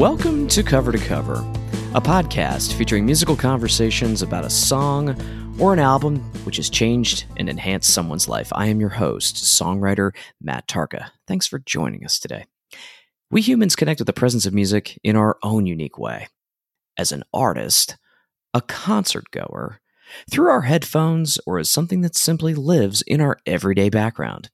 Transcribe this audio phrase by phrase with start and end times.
[0.00, 1.34] Welcome to Cover to Cover,
[1.94, 5.14] a podcast featuring musical conversations about a song
[5.60, 8.50] or an album which has changed and enhanced someone's life.
[8.54, 11.10] I am your host, songwriter Matt Tarka.
[11.28, 12.46] Thanks for joining us today.
[13.30, 16.28] We humans connect with the presence of music in our own unique way.
[16.96, 17.98] As an artist,
[18.54, 19.82] a concert goer,
[20.30, 24.48] through our headphones, or as something that simply lives in our everyday background.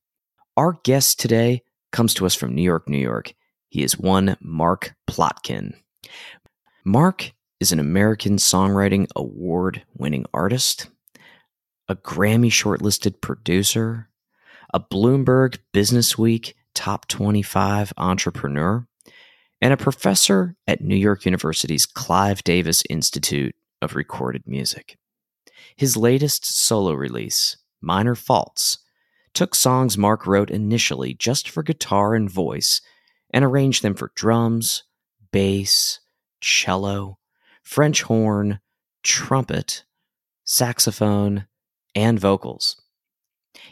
[0.56, 3.32] Our guest today comes to us from New York, New York.
[3.68, 5.74] He is one Mark Plotkin.
[6.84, 10.88] Mark is an American Songwriting Award winning artist,
[11.88, 14.08] a Grammy shortlisted producer,
[14.72, 18.86] a Bloomberg Business Week top 25 entrepreneur,
[19.60, 24.98] and a professor at New York University's Clive Davis Institute of Recorded Music.
[25.76, 28.78] His latest solo release, Minor Faults,
[29.34, 32.80] took songs Mark wrote initially just for guitar and voice
[33.30, 34.84] and arranged them for drums,
[35.32, 36.00] bass,
[36.40, 37.18] cello,
[37.62, 38.60] French horn,
[39.02, 39.84] trumpet,
[40.44, 41.46] saxophone,
[41.94, 42.80] and vocals.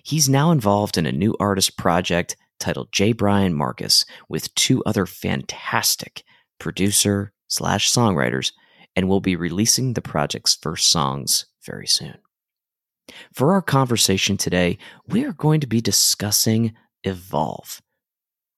[0.03, 3.13] He's now involved in a new artist project titled J.
[3.13, 6.25] Brian Marcus with two other fantastic
[6.59, 8.53] producer slash songwriters
[8.97, 12.17] and will be releasing the project's first songs very soon.
[13.33, 17.83] For our conversation today, we are going to be discussing Evolve,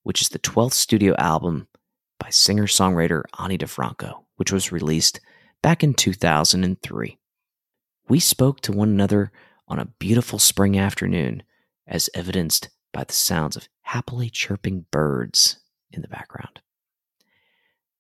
[0.07, 1.67] which is the 12th studio album
[2.21, 5.19] by singer songwriter Ani DiFranco, which was released
[5.62, 7.19] back in 2003.
[8.09, 9.33] We spoke to one another
[9.67, 11.43] on a beautiful spring afternoon,
[11.89, 15.59] as evidenced by the sounds of happily chirping birds
[15.91, 16.61] in the background.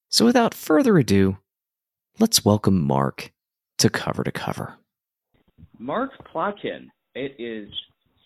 [0.08, 1.38] So, without further ado,
[2.20, 3.32] let's welcome Mark
[3.78, 4.76] to Cover to Cover.
[5.76, 6.86] Mark Plotkin,
[7.16, 7.68] it is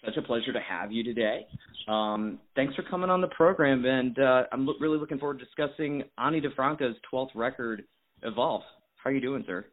[0.04, 1.46] such a pleasure to have you today.
[1.88, 5.44] Um, thanks for coming on the program, and uh, I'm lo- really looking forward to
[5.44, 7.84] discussing Ani DiFranco's 12th record,
[8.22, 8.62] Evolve.
[9.02, 9.64] How are you doing, sir?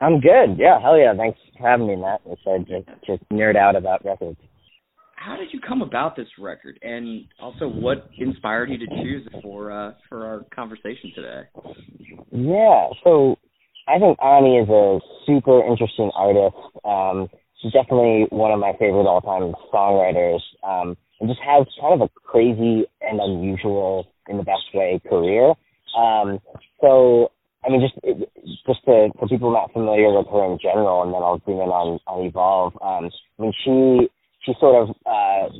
[0.00, 0.58] I'm good.
[0.58, 1.14] Yeah, hell yeah.
[1.16, 2.20] Thanks for having me, Matt.
[2.44, 4.38] Said just, just nerd out about records.
[5.16, 9.42] How did you come about this record, and also what inspired you to choose it
[9.42, 11.42] for uh, for our conversation today?
[12.30, 13.36] Yeah, so
[13.88, 16.56] I think Ani is a super interesting artist.
[16.84, 17.28] Um,
[17.60, 22.20] she's definitely one of my favorite all-time songwriters, um, and just has kind of a
[22.24, 25.54] crazy and unusual, in the best way, career.
[25.96, 26.38] Um,
[26.80, 27.32] so,
[27.64, 27.98] I mean, just
[28.66, 31.68] just to, for people not familiar with her in general, and then I'll zoom in
[31.68, 32.74] on, on Evolve.
[32.80, 34.08] Um, I mean, she
[34.44, 35.50] she sort of uh,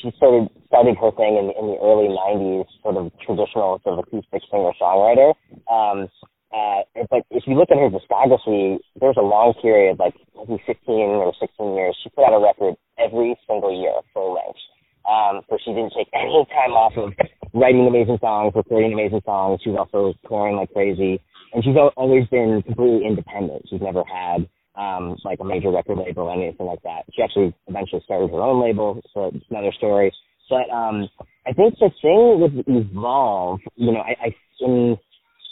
[0.00, 4.04] she started started her thing in, in the early '90s, sort of traditional sort of
[4.06, 5.34] acoustic singer songwriter.
[5.66, 6.08] Um,
[6.52, 10.94] uh, but if you look at her discography, there's a long period, like maybe 15
[11.20, 14.58] or 16 years, she put out a record every single year, full length.
[15.04, 17.12] Um, so she didn't take any time off of
[17.52, 19.60] writing amazing songs, recording amazing songs.
[19.62, 21.20] She was also touring like crazy,
[21.52, 23.68] and she's always been completely independent.
[23.68, 27.04] She's never had um, like a major record label or anything like that.
[27.12, 30.12] She actually eventually started her own label, so it's another story.
[30.48, 31.08] But um,
[31.46, 34.98] I think the thing with Evolve, you know, I, I in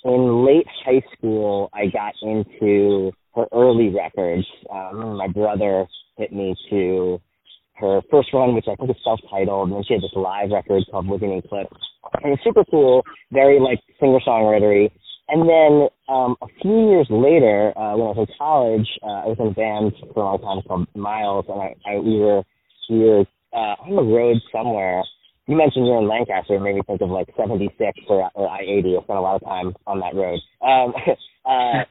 [0.04, 4.46] in late high school, I got into her early records.
[4.72, 5.86] Um, my brother
[6.16, 7.20] hit me to
[7.74, 10.82] her first one, which I think is self-titled, and then she had this live record
[10.90, 11.76] called Living in Clips.
[12.22, 14.90] And it's super cool, very like singer-songwritery.
[15.28, 19.26] And then um, a few years later, uh, when I was in college, uh, I
[19.26, 22.42] was in a band for a long time called Miles, and I, I we were
[22.88, 25.02] we were uh, on the road somewhere,
[25.46, 27.72] you mentioned you're in Lancaster, it made me think of like 76
[28.08, 28.98] or, or I-80.
[28.98, 30.40] I spent a lot of time on that road.
[30.60, 30.92] Um,
[31.46, 31.86] uh,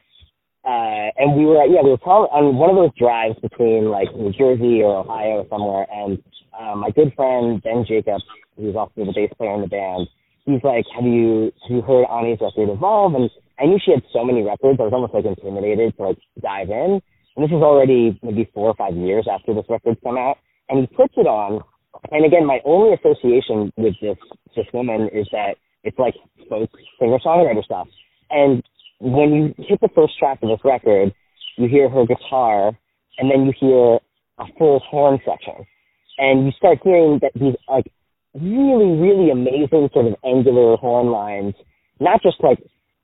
[0.66, 4.10] uh, and we were, yeah, we were probably on one of those drives between like
[4.16, 5.86] New Jersey or Ohio or somewhere.
[5.92, 6.22] And
[6.58, 8.24] um, my good friend Ben Jacobs,
[8.58, 10.08] who's also the bass player in the band,
[10.46, 13.30] he's like, "Have you have you heard Ani's record Evolve?" And
[13.60, 16.70] I knew she had so many records, I was almost like intimidated to like dive
[16.70, 17.02] in.
[17.36, 20.38] And this is already maybe four or five years after this record's come out.
[20.70, 21.64] And he puts it on,
[22.12, 24.18] and again, my only association with this
[24.56, 26.16] this woman is that it's like
[26.50, 26.70] folk
[27.00, 27.88] singer songwriter stuff.
[28.30, 28.64] And
[29.00, 31.14] when you hit the first track of this record,
[31.58, 32.78] you hear her guitar,
[33.18, 34.00] and then you hear
[34.40, 35.66] a full horn section,
[36.18, 37.92] and you start hearing that these like
[38.34, 41.54] really really amazing sort of angular horn lines,
[42.00, 42.60] not just like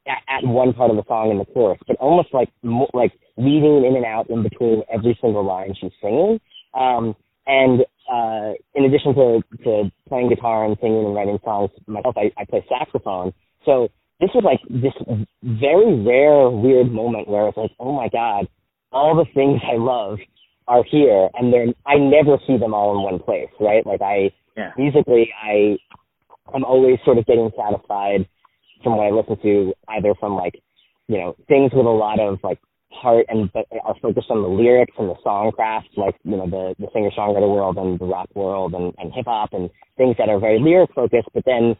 [0.07, 2.49] at, one part of the song in the chorus, but almost like
[2.93, 6.39] like weaving in and out in between every single line she's singing.
[6.73, 7.15] Um,
[7.51, 12.31] and uh, in addition to, to playing guitar and singing and writing songs myself, I,
[12.37, 13.33] I play saxophone.
[13.65, 13.89] So
[14.21, 14.93] this was like this
[15.43, 18.47] very rare, weird moment where it's like, oh my god,
[18.93, 20.19] all the things I love
[20.67, 23.85] are here, and they're I never see them all in one place, right?
[23.85, 24.71] Like I yeah.
[24.77, 25.77] musically, I
[26.53, 28.27] I'm always sort of getting satisfied
[28.81, 30.55] from what I listen to, either from like,
[31.07, 32.59] you know, things with a lot of like
[33.01, 36.75] heart and but are focused on the lyrics and the songcraft, like you know the
[36.79, 40.29] the singer songwriter world and the rock world and, and hip hop and things that
[40.29, 41.29] are very lyric focused.
[41.33, 41.75] But then,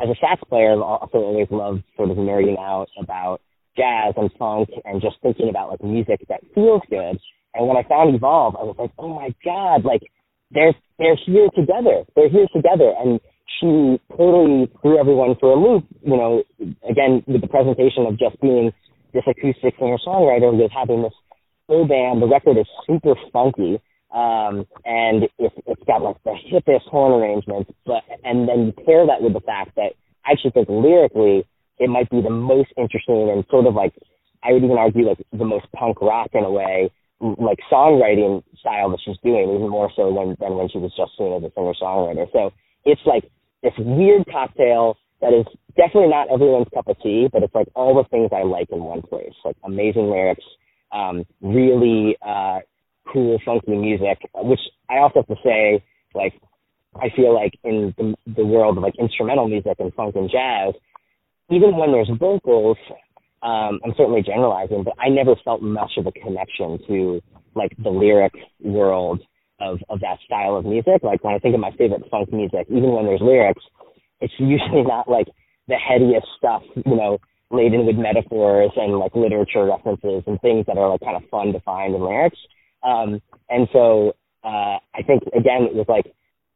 [0.00, 3.40] as a sax player, I've also always loved sort of nerding out about
[3.76, 7.18] jazz and funk and just thinking about like music that feels good.
[7.54, 10.02] And when I found Evolve, I was like, oh my god, like
[10.50, 12.04] they're they're here together.
[12.14, 13.20] They're here together, and
[13.60, 15.84] she totally threw everyone for a loop.
[16.02, 16.42] You know,
[16.88, 18.72] again with the presentation of just being
[19.16, 21.16] this acoustic singer songwriter with having this
[21.66, 22.20] full band.
[22.20, 23.80] The record is super funky.
[24.14, 29.04] Um, and it's, it's got like the hippest horn arrangements, but, and then you pair
[29.04, 29.92] that with the fact that
[30.24, 31.44] I actually think lyrically
[31.78, 33.92] it might be the most interesting and sort of like,
[34.44, 36.90] I would even argue like the most punk rock in a way,
[37.20, 41.18] like songwriting style that she's doing, even more so than, than when she was just
[41.18, 42.30] seen as a singer songwriter.
[42.32, 42.52] So
[42.84, 43.24] it's like
[43.62, 45.46] this weird cocktail that is
[45.76, 48.78] definitely not everyone's cup of tea, but it's like all the things I like in
[48.84, 49.32] one place.
[49.44, 50.44] Like amazing lyrics,
[50.92, 52.60] um, really uh,
[53.12, 55.82] cool, funky music, which I also have to say,
[56.14, 56.34] like,
[56.94, 60.74] I feel like in the, the world of like instrumental music and funk and jazz,
[61.50, 62.78] even when there's vocals,
[63.42, 67.20] um, I'm certainly generalizing, but I never felt much of a connection to
[67.54, 69.20] like the lyric world
[69.60, 71.02] of, of that style of music.
[71.02, 73.62] Like when I think of my favorite funk music, even when there's lyrics,
[74.20, 75.28] it's usually not like
[75.68, 77.18] the headiest stuff, you know,
[77.50, 81.52] laden with metaphors and like literature references and things that are like kind of fun
[81.52, 82.38] to find in lyrics.
[82.82, 84.14] Um, and so
[84.44, 86.06] uh, I think again it was like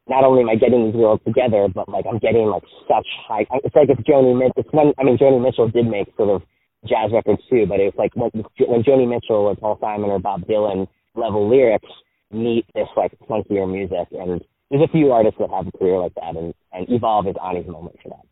[0.09, 3.47] not only am I getting these worlds together, but like I'm getting like such high.
[3.65, 4.65] It's like if Joni Mitchell.
[4.73, 6.43] When I mean Joni Mitchell did make sort of
[6.87, 8.31] jazz records too, but it's like when
[8.67, 11.89] when Joni Mitchell or Paul Simon or Bob Dylan level lyrics
[12.33, 16.15] meet this like funkier music, and there's a few artists that have a career like
[16.15, 18.25] that, and, and Evolve is Ani's moment for that.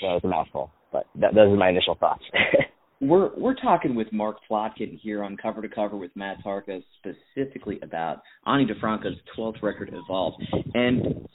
[0.00, 2.22] So it's a mouthful, but that, those are my initial thoughts.
[3.00, 7.78] we're we're talking with Mark Plotkin here on Cover to Cover with Matt Tarka specifically
[7.82, 10.34] about Ani DiFranco's 12th record, Evolve.
[10.74, 11.26] And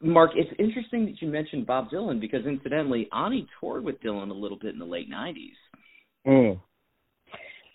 [0.00, 4.34] Mark, it's interesting that you mentioned Bob Dylan because incidentally, Ani toured with Dylan a
[4.34, 5.50] little bit in the late 90s.
[6.26, 6.60] Mm.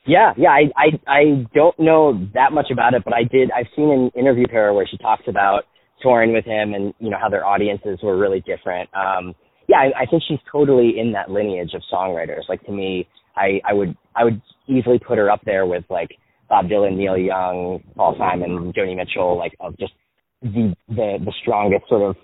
[0.06, 1.24] Yeah, yeah, I, I I
[1.54, 3.52] don't know that much about it, but I did.
[3.52, 5.66] I've seen an interview with her where she talks about
[6.02, 8.90] touring with him and you know how their audiences were really different.
[8.94, 9.34] Um,
[9.68, 12.50] yeah, I, I think she's totally in that lineage of songwriters.
[12.50, 16.10] Like to me, I I would I would easily put her up there with like
[16.50, 19.94] Bob Dylan, Neil Young, Paul Simon, Joni Mitchell, like of just
[20.42, 22.16] the the the strongest sort of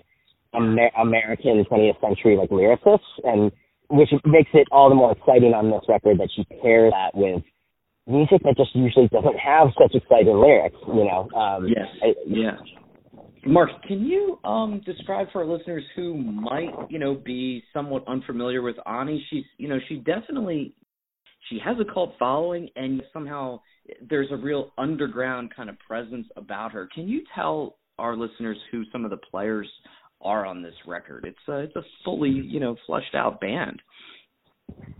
[0.54, 3.52] Amer- American 20th century like lyricists, and
[3.90, 7.42] which makes it all the more exciting on this record that she pairs that with
[8.06, 10.76] music that just usually doesn't have such exciting lyrics.
[10.86, 11.28] You know.
[11.34, 11.86] Um, yes.
[12.02, 12.56] I, yeah.
[13.46, 18.62] Mark, can you um, describe for our listeners who might, you know, be somewhat unfamiliar
[18.62, 19.24] with Ani?
[19.30, 20.74] She's, you know, she definitely
[21.48, 23.60] she has a cult following, and somehow
[24.08, 26.88] there's a real underground kind of presence about her.
[26.94, 29.68] Can you tell our listeners who some of the players
[30.20, 31.24] are on this record?
[31.26, 33.80] It's a it's a fully, you know, flushed out band.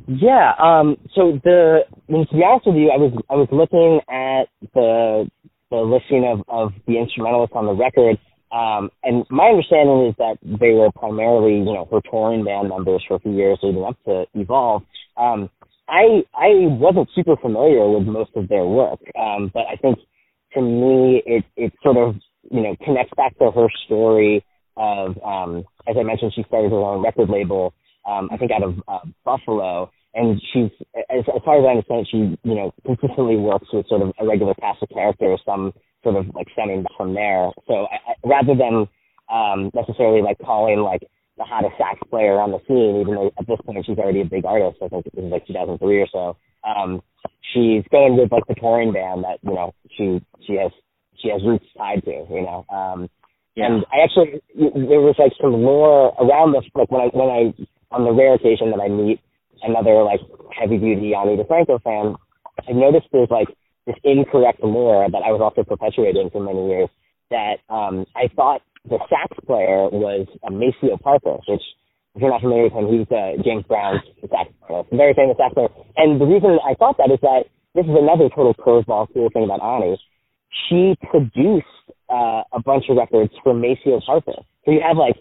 [0.07, 0.53] Yeah.
[0.63, 0.97] Um.
[1.15, 5.29] So the, mean, to be honest with you, I was I was looking at the
[5.71, 8.19] the listing of of the instrumentalists on the record,
[8.51, 13.05] um, and my understanding is that they were primarily, you know, her touring band members
[13.07, 14.83] for a few years leading up to Evolve.
[15.17, 15.51] Um,
[15.89, 19.99] I I wasn't super familiar with most of their work, um, but I think
[20.55, 22.17] to me it it sort of
[22.51, 24.45] you know connects back to her story
[24.77, 27.75] of um, as I mentioned, she started her own record label.
[28.07, 30.71] Um, I think out of uh, Buffalo, and she's
[31.11, 34.27] as, as far as I understand, she you know consistently works with sort of a
[34.27, 37.51] regular cast of characters, some sort of like stemming from there.
[37.67, 38.89] So I, I, rather than
[39.31, 41.03] um, necessarily like calling like
[41.37, 44.25] the hottest sax player on the scene, even though at this point she's already a
[44.25, 44.79] big artist.
[44.83, 46.37] I think this is like 2003 or so.
[46.67, 47.01] Um,
[47.55, 50.73] she's going with like the touring band that you know she she has
[51.17, 52.27] she has roots tied to.
[52.29, 53.09] You know, um,
[53.55, 53.67] yeah.
[53.67, 56.65] and I actually there was like some lore around this.
[56.75, 57.41] Like when I when I
[57.95, 59.21] on the rare occasion that I meet
[59.63, 60.21] another like
[60.53, 62.17] heavy duty Ani DiFranco fan,
[62.69, 63.49] I noticed there's like
[63.89, 66.93] this incorrect lore that I was also perpetuating for many years
[67.33, 71.65] that um, I thought the sax player was uh, Maceo Parker, which
[72.15, 75.55] if you're not familiar with him, he's uh, James Brown's sax player, very famous sax
[75.55, 75.73] player.
[75.97, 79.45] And the reason I thought that is that this is another total curveball cool thing
[79.45, 79.97] about Ani.
[80.69, 81.67] She produced
[82.13, 84.45] uh, a bunch of records for Maceo Parker.
[84.65, 85.17] So you have like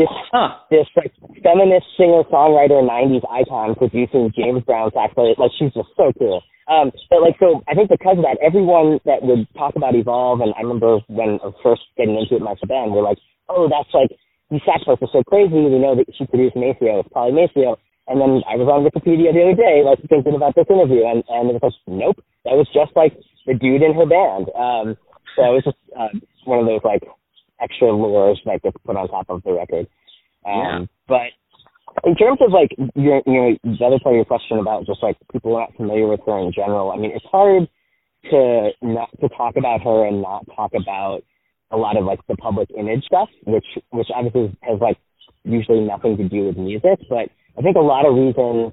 [0.00, 0.56] this huh.
[0.72, 1.12] this like
[1.44, 5.36] feminist singer songwriter '90s icon producing James Brown sax player.
[5.36, 6.40] Like she's just so cool.
[6.70, 10.40] Um, but like, so I think because of that, everyone that would talk about Evolve,
[10.40, 13.18] and I remember when I was first getting into it, my band, were like,
[13.50, 14.14] oh, that's like,
[14.54, 15.58] these sax players are so crazy.
[15.58, 17.02] We know that she produced Maceo.
[17.02, 17.74] It's probably Maceo.
[18.06, 21.26] And then I was on Wikipedia the other day, like thinking about this interview, and
[21.26, 24.50] and it was like, nope, that was just like the dude in her band.
[24.54, 24.86] Um,
[25.34, 26.10] so it was just uh,
[26.46, 27.02] one of those like
[27.60, 29.86] extra lures that gets put on top of the record.
[30.46, 30.80] Um, yeah.
[31.08, 34.86] But in terms of like your, you know, the other part of your question about
[34.86, 37.68] just like people not familiar with her in general, I mean, it's hard
[38.30, 41.22] to not to talk about her and not talk about
[41.70, 44.98] a lot of like the public image stuff, which which obviously has like
[45.44, 48.72] usually nothing to do with music, but I think a lot of reasons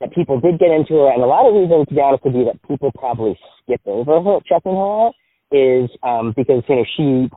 [0.00, 2.34] that people did get into her, and a lot of reasons, to be honest with
[2.34, 5.14] you, that people probably skip over her checking her out
[5.52, 7.30] is um, because you know she,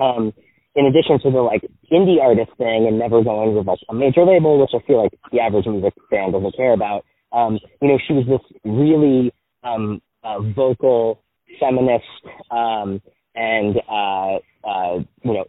[0.00, 0.32] um,
[0.74, 4.24] in addition to the like indie artist thing and never going with like a major
[4.24, 7.04] label, which I feel like the average music fan doesn't care about.
[7.32, 9.32] Um, you know, she was this really
[9.62, 11.22] um, uh, vocal
[11.58, 12.04] feminist
[12.50, 13.00] um,
[13.34, 15.44] and uh, uh, you know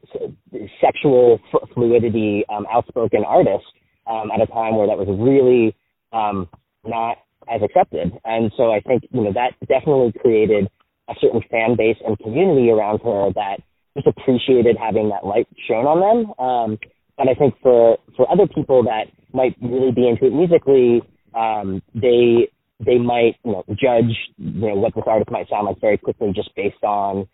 [0.79, 1.39] sexual
[1.73, 3.65] fluidity um, outspoken artist
[4.07, 5.75] um, at a time where that was really
[6.13, 6.47] um,
[6.85, 7.17] not
[7.51, 8.11] as accepted.
[8.23, 10.69] And so I think you know that definitely created
[11.09, 13.57] a certain fan base and community around her that
[13.95, 16.33] just appreciated having that light shown on them.
[16.39, 16.79] Um,
[17.17, 21.01] but I think for for other people that might really be into it musically,
[21.35, 25.79] um, they they might you know judge you know what this artist might sound like
[25.79, 27.27] very quickly just based on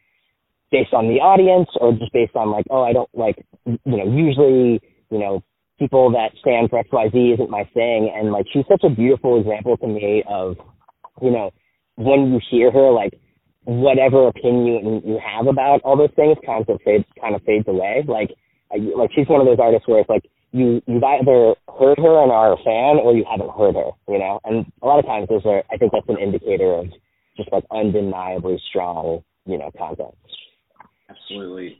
[0.72, 4.06] based on the audience or just based on like oh I don't like you know
[4.06, 5.44] usually you know
[5.80, 9.78] people that stand for XYZ isn't my thing and like she's such a beautiful example
[9.78, 10.58] to me of
[11.22, 11.52] you know
[11.96, 13.14] when you hear her like
[13.68, 18.02] whatever opinion you have about all those things kind of fades kind of fades away
[18.08, 18.32] like
[18.96, 22.32] like she's one of those artists where it's like you you've either heard her and
[22.32, 24.40] are a fan or you haven't heard her, you know.
[24.44, 26.88] And a lot of times those are I think that's an indicator of
[27.36, 30.16] just like undeniably strong, you know, content.
[31.10, 31.78] Absolutely.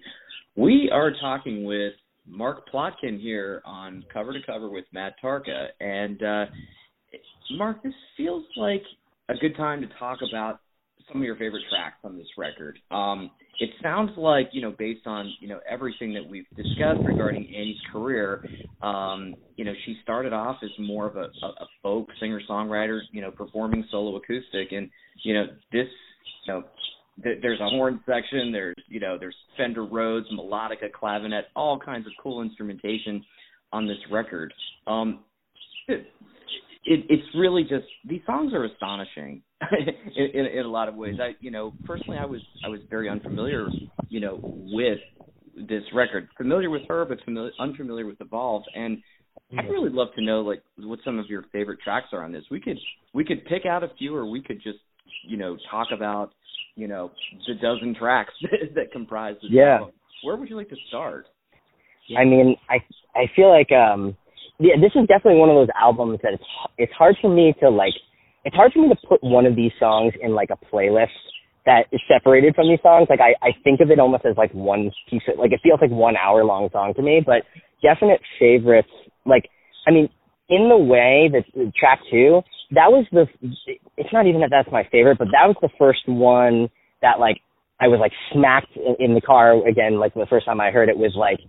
[0.56, 1.94] We are talking with
[2.26, 5.68] Mark Plotkin here on Cover to Cover with Matt Tarka.
[5.80, 6.46] And uh
[7.52, 8.84] Mark, this feels like
[9.30, 10.60] a good time to talk about
[11.08, 12.80] some of your favorite tracks on this record.
[12.92, 17.44] Um it sounds like you know based on you know everything that we've discussed regarding
[17.48, 18.44] Ani's career
[18.82, 23.00] um you know she started off as more of a, a, a folk singer songwriter
[23.12, 24.90] you know performing solo acoustic and
[25.24, 25.88] you know this
[26.46, 26.64] you know
[27.24, 32.06] th- there's a horn section there's you know there's Fender Rhodes melodica clavinet all kinds
[32.06, 33.24] of cool instrumentation
[33.74, 34.54] on this record
[34.86, 35.20] um
[36.88, 39.42] it, it, it's really just these songs are astonishing
[40.16, 41.16] in, in, in a lot of ways.
[41.22, 43.68] I, you know, personally, I was I was very unfamiliar,
[44.10, 45.00] you know, with
[45.56, 46.28] this record.
[46.38, 48.64] Familiar with her, but familiar, unfamiliar with Evolve.
[48.76, 49.00] And
[49.58, 52.44] I'd really love to know like what some of your favorite tracks are on this.
[52.52, 52.78] We could
[53.14, 54.80] we could pick out a few, or we could just
[55.24, 56.32] you know talk about
[56.76, 57.12] you know
[57.48, 58.34] the dozen tracks
[58.76, 59.78] that comprise this yeah.
[59.80, 59.94] album.
[60.24, 61.28] Where would you like to start?
[62.18, 62.78] I mean, I
[63.16, 64.16] I feel like um
[64.60, 66.44] yeah, this is definitely one of those albums that it's
[66.78, 67.94] it's hard for me to like
[68.44, 71.14] it's hard for me to put one of these songs in like a playlist
[71.66, 73.08] that is separated from these songs.
[73.10, 75.80] Like I, I think of it almost as like one piece of like it feels
[75.82, 77.44] like one hour long song to me, but
[77.84, 78.90] definite favorites
[79.26, 79.50] like
[79.86, 80.10] I mean,
[80.50, 81.44] in the way that
[81.76, 83.28] track two, that was the
[83.98, 86.70] it's not even that that's my favorite, but that was the first one
[87.02, 87.38] that like
[87.80, 90.90] I was like smacked in, in the car again, like the first time I heard
[90.90, 91.40] it was like,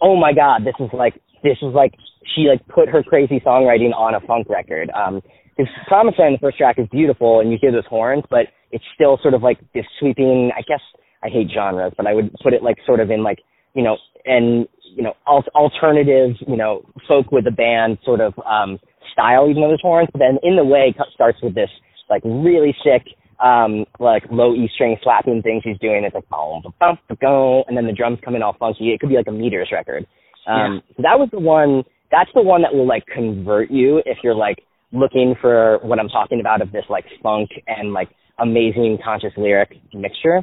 [0.00, 1.94] oh my god, this is like this is like
[2.34, 4.90] she like put her crazy songwriting on a funk record.
[4.90, 5.22] Um,
[5.56, 8.84] his commentary in the first track is beautiful, and you hear those horns, but it's
[8.96, 10.50] still sort of like this sweeping.
[10.56, 10.80] I guess
[11.22, 13.38] I hate genres, but I would put it like sort of in like
[13.74, 18.34] you know, and you know, al- alternative, you know, folk with a band sort of
[18.46, 18.78] um
[19.12, 20.08] style, even though there's horns.
[20.12, 21.70] But then in the way starts with this
[22.10, 23.06] like really sick
[23.44, 26.04] um like low E string slapping thing she's doing.
[26.04, 28.92] It's like boom, bum, go, and then the drums come in all funky.
[28.92, 30.06] It could be like a Meters record.
[30.46, 30.94] Um, yeah.
[30.96, 31.84] so that was the one.
[32.10, 34.58] That's the one that will like convert you if you're like
[34.92, 38.08] looking for what I'm talking about of this like funk and like
[38.38, 40.42] amazing conscious lyric mixture.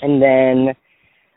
[0.00, 0.74] And then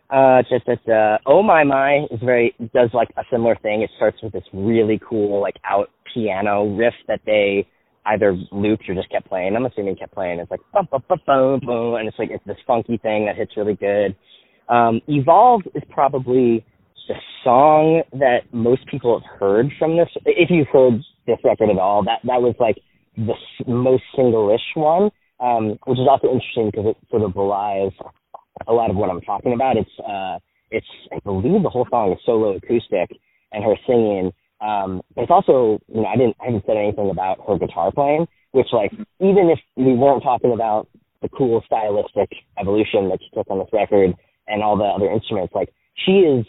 [0.10, 3.82] uh just at uh Oh My My is very does like a similar thing.
[3.82, 7.68] It starts with this really cool like out piano riff that they
[8.06, 9.56] either looped or just kept playing.
[9.56, 10.40] I'm assuming kept playing.
[10.40, 13.36] It's like bum bum bum boom boom and it's like it's this funky thing that
[13.36, 14.16] hits really good.
[14.70, 16.64] Um Evolve is probably
[17.08, 21.78] the song that most people have heard from this, if you've heard this record at
[21.78, 22.78] all, that that was like
[23.16, 23.34] the
[23.68, 27.92] most single-ish one, um, which is also interesting because it sort of belies
[28.68, 29.78] a lot of what I'm talking about.
[29.78, 30.40] It's uh,
[30.72, 33.12] it's I believe the whole song is solo acoustic
[33.52, 34.32] and her singing.
[34.62, 38.28] Um, it's also you know I didn't I haven't said anything about her guitar playing,
[38.52, 40.88] which like even if we weren't talking about
[41.22, 42.30] the cool stylistic
[42.60, 44.14] evolution that she took on this record
[44.48, 46.46] and all the other instruments, like she is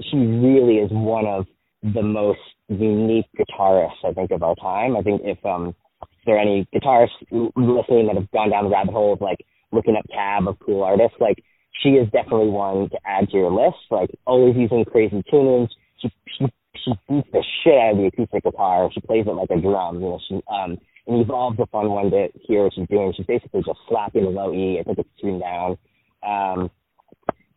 [0.00, 1.46] she really is one of
[1.82, 4.96] the most unique guitarists I think of our time.
[4.96, 8.70] I think if um if there are any guitarists listening that have gone down the
[8.70, 9.38] rabbit hole of like
[9.72, 11.42] looking up tab of cool artists, like
[11.82, 13.78] she is definitely one to add to your list.
[13.90, 15.68] Like always using crazy tunings.
[16.00, 16.46] She she
[16.84, 18.90] she beats the shit out of the acoustic guitar.
[18.92, 19.96] She plays it like a drum.
[19.96, 23.12] You know, she um and Evolve's a fun one to hear what she's doing.
[23.16, 24.78] She's basically just slapping the low E.
[24.80, 25.78] I think it's tuned down.
[26.26, 26.70] Um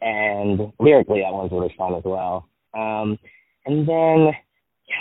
[0.01, 2.47] and lyrically that one's really fun as well.
[2.73, 3.17] Um
[3.65, 4.33] and then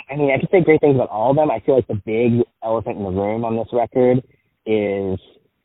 [0.09, 1.51] I mean I could say great things about all of them.
[1.51, 4.19] I feel like the big elephant in the room on this record
[4.65, 5.19] is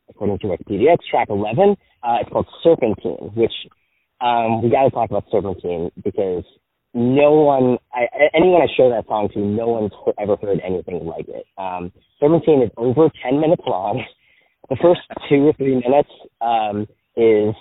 [0.09, 1.77] according to Wikipedia, it's track eleven.
[2.03, 3.53] Uh, it's called Serpentine, which
[4.21, 6.45] um, we got to talk about Serpentine because
[6.95, 11.27] no one, I, anyone I show that song to, no one's ever heard anything like
[11.29, 11.45] it.
[11.59, 14.05] Um, Serpentine is over 10 minutes long.
[14.71, 16.09] The first two or three minutes
[16.41, 16.87] um,
[17.17, 17.55] is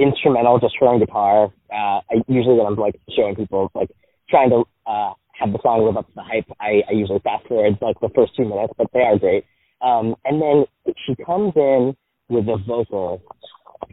[0.00, 1.52] instrumental, just throwing guitar.
[1.72, 3.90] Uh, I usually when I'm like showing people, like
[4.28, 7.46] trying to uh, have the song live up to the hype, I, I usually fast
[7.46, 9.44] forward like the first two minutes, but they are great.
[9.80, 10.64] Um, and then
[11.06, 11.96] she comes in
[12.28, 13.22] with a vocal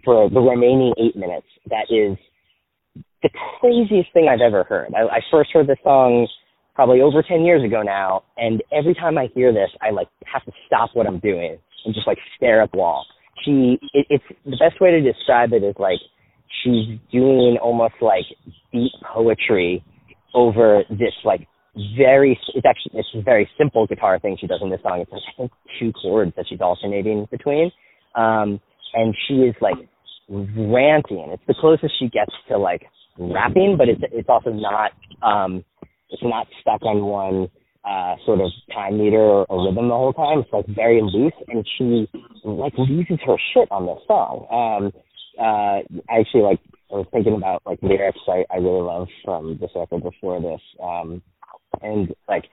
[0.03, 2.17] for the remaining eight minutes that is
[3.23, 4.93] the craziest thing I've ever heard.
[4.95, 6.27] I, I first heard this song
[6.75, 10.45] probably over 10 years ago now, and every time I hear this, I like have
[10.45, 13.05] to stop what I'm doing and just like stare at the wall.
[13.43, 15.99] She, it, it's the best way to describe it is like
[16.63, 18.25] she's doing almost like
[18.71, 19.83] beat poetry
[20.33, 21.47] over this like
[21.95, 24.99] very, it's actually, it's a very simple guitar thing she does in this song.
[25.01, 27.71] It's like, two chords that she's alternating between.
[28.15, 28.59] Um,
[28.93, 29.75] and she is like
[30.29, 31.29] ranting.
[31.31, 32.83] It's the closest she gets to like
[33.17, 34.91] rapping, but it's it's also not
[35.21, 35.63] um
[36.09, 37.49] it's not stuck on one
[37.87, 40.39] uh sort of time meter or, or rhythm the whole time.
[40.39, 42.07] It's like very loose and she
[42.43, 44.47] like loses her shit on this song.
[44.51, 44.91] Um
[45.39, 46.59] uh actually like
[46.91, 50.61] I was thinking about like lyrics I, I really love from this record before this.
[50.83, 51.21] Um
[51.81, 52.43] and like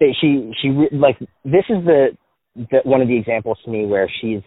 [0.00, 2.08] they, she she like this is the,
[2.56, 4.42] the one of the examples to me where she's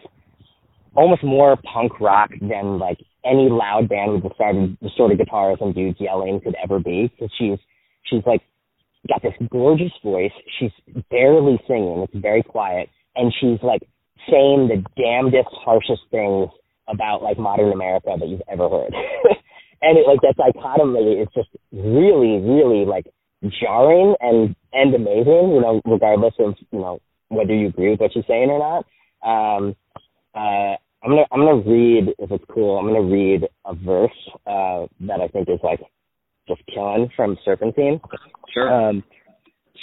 [0.94, 5.12] almost more punk rock than like any loud band with the sort of, the sort
[5.12, 7.10] of guitars and dudes yelling could ever be.
[7.12, 7.58] Because she's
[8.04, 8.42] she's like
[9.08, 10.32] got this gorgeous voice.
[10.58, 10.72] She's
[11.10, 12.06] barely singing.
[12.08, 13.82] It's very quiet, and she's like
[14.30, 16.48] saying the damnedest, harshest things
[16.88, 18.94] about like modern America that you've ever heard.
[19.82, 23.06] and it like that dichotomy is just really, really like
[23.60, 25.52] jarring and and amazing.
[25.54, 28.86] You know, regardless of you know whether you agree with what she's saying or not.
[29.22, 29.76] Um,
[30.34, 32.78] uh, I'm gonna I'm gonna read if it's cool.
[32.78, 34.10] I'm gonna read a verse
[34.46, 35.80] uh, that I think is like
[36.72, 38.00] killing from Serpentine.
[38.52, 38.72] Sure.
[38.72, 39.04] Um,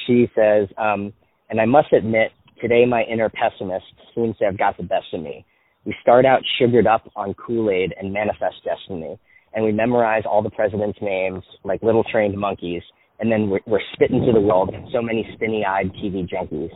[0.07, 1.13] she says, um,
[1.49, 5.21] and I must admit, today my inner pessimist seems to have got the best of
[5.21, 5.45] me.
[5.85, 9.19] We start out sugared up on Kool-Aid and manifest destiny,
[9.53, 12.81] and we memorize all the president's names like little trained monkeys,
[13.19, 16.71] and then we're, we're spit into the world so many spinny-eyed TV junkies.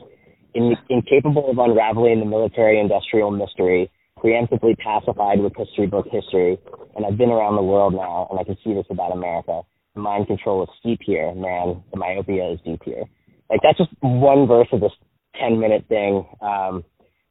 [0.54, 6.58] In, incapable of unraveling the military-industrial mystery, preemptively pacified with history book history,
[6.96, 9.62] and I've been around the world now, and I can see this about America.
[9.96, 11.84] Mind control is steep here, man.
[11.92, 13.04] The myopia is deep here.
[13.50, 14.92] Like that's just one verse of this
[15.40, 16.84] ten minute thing, um,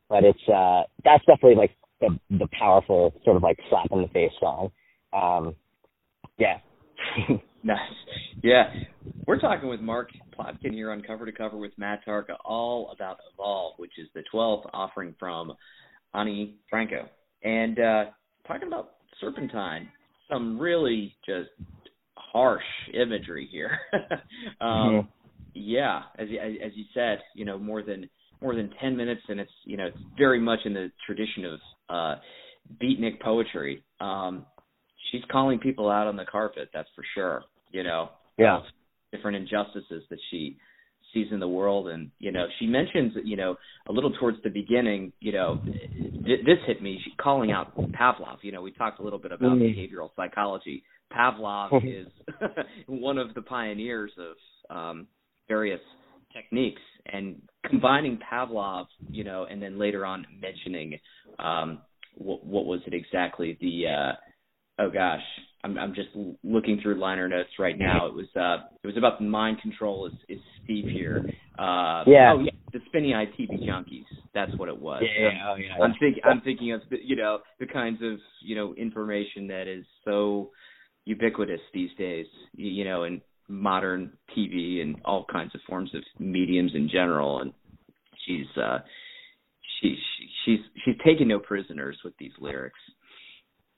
[0.08, 4.08] but it's uh, that's definitely like the the powerful sort of like slap in the
[4.08, 4.70] face song.
[5.12, 5.54] Um,
[6.38, 6.58] yeah.
[7.62, 7.78] nice.
[8.42, 8.72] Yeah.
[9.26, 13.18] We're talking with Mark Plotkin here on Cover to Cover with Matt Tarka, all about
[13.32, 15.52] Evolve, which is the 12th offering from
[16.14, 17.08] Ani Franco.
[17.42, 18.04] And uh,
[18.46, 19.88] talking about Serpentine,
[20.30, 21.50] some really just
[22.32, 22.62] harsh
[22.94, 23.78] imagery here.
[24.60, 25.08] um, mm-hmm.
[25.54, 26.28] Yeah, as,
[26.64, 28.08] as you said, you know, more than
[28.40, 31.60] more than ten minutes, and it's you know it's very much in the tradition of
[31.88, 32.20] uh,
[32.80, 33.82] beatnik poetry.
[34.00, 34.46] Um,
[35.10, 37.42] she's calling people out on the carpet, that's for sure.
[37.72, 38.60] You know, yeah,
[39.12, 40.58] different injustices that she
[41.12, 43.56] sees in the world and you know she mentions you know
[43.88, 48.36] a little towards the beginning you know th- this hit me she calling out pavlov
[48.42, 49.62] you know we talked a little bit about mm-hmm.
[49.62, 50.82] behavioral psychology
[51.12, 52.06] pavlov is
[52.86, 55.06] one of the pioneers of um
[55.48, 55.80] various
[56.32, 60.98] techniques and combining pavlov you know and then later on mentioning
[61.38, 61.78] um
[62.16, 64.12] what, what was it exactly the uh
[64.82, 65.22] oh gosh
[65.64, 66.10] I'm I'm just
[66.44, 68.06] looking through liner notes right now.
[68.06, 71.24] It was uh it was about the mind control is is Steve here.
[71.58, 72.32] Uh yeah.
[72.34, 74.04] oh yeah, the spinny eyed TV junkies.
[74.34, 75.02] That's what it was.
[75.02, 75.82] Yeah, oh, yeah.
[75.82, 79.84] I'm thinking I'm thinking of you know, the kinds of, you know, information that is
[80.04, 80.50] so
[81.08, 86.72] ubiquitous these days, you know, in modern TV and all kinds of forms of mediums
[86.74, 87.52] in general and
[88.26, 88.78] she's uh
[89.80, 92.78] she, she she's she's taking no prisoners with these lyrics.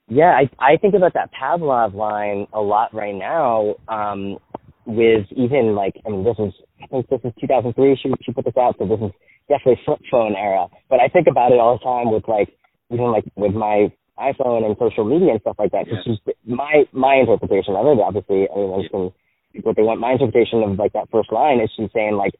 [0.09, 3.75] Yeah, I I think about that Pavlov line a lot right now.
[3.87, 4.37] Um,
[4.85, 7.99] with even like I mean, this is I think this is 2003.
[8.01, 9.11] She she put this out, so this is
[9.47, 10.67] definitely flip phone era.
[10.89, 12.49] But I think about it all the time with like
[12.91, 15.89] even like with my iPhone and social media and stuff like that.
[15.89, 17.99] It's just my my interpretation of it.
[17.99, 19.11] Obviously, anyone can
[19.63, 19.99] what they want.
[19.99, 22.33] My interpretation of like that first line is she's saying like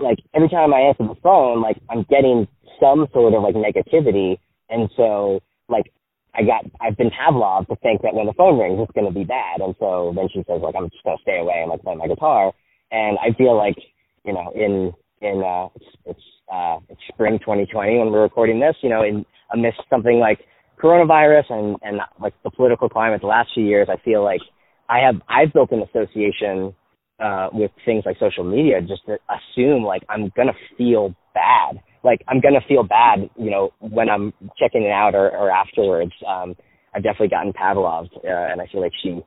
[0.00, 2.46] like every time I answer the phone, like I'm getting
[2.80, 5.92] some sort of like negativity, and so like
[6.34, 9.14] I got I've been Pavlov to think that when the phone rings, it's going to
[9.14, 11.70] be bad, and so then she says like I'm just going to stay away and
[11.70, 12.52] like play my guitar,
[12.90, 13.76] and I feel like
[14.24, 18.76] you know in in uh it's it's uh it's spring 2020 when we're recording this,
[18.82, 20.40] you know, in amidst something like
[20.82, 24.40] coronavirus and and like the political climate the last few years, I feel like
[24.88, 26.74] I have I've built an association
[27.20, 31.80] uh with things like social media just to assume like I'm gonna feel bad.
[32.02, 36.12] Like I'm gonna feel bad, you know, when I'm checking it out or, or afterwards.
[36.26, 36.54] Um
[36.94, 39.20] I've definitely gotten Pavloved uh, and I feel like she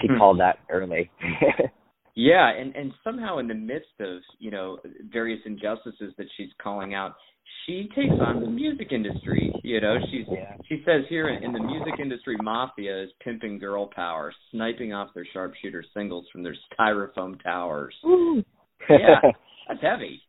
[0.00, 0.18] she hmm.
[0.18, 1.10] called that early.
[2.14, 4.78] yeah, and and somehow in the midst of, you know,
[5.12, 7.14] various injustices that she's calling out,
[7.66, 9.52] she takes on the music industry.
[9.62, 10.56] You know, she's yeah.
[10.68, 15.08] she says here in, in the music industry, mafia is pimping girl power, sniping off
[15.14, 17.94] their sharpshooter singles from their styrofoam towers.
[18.88, 19.20] yeah,
[19.68, 20.20] that's heavy.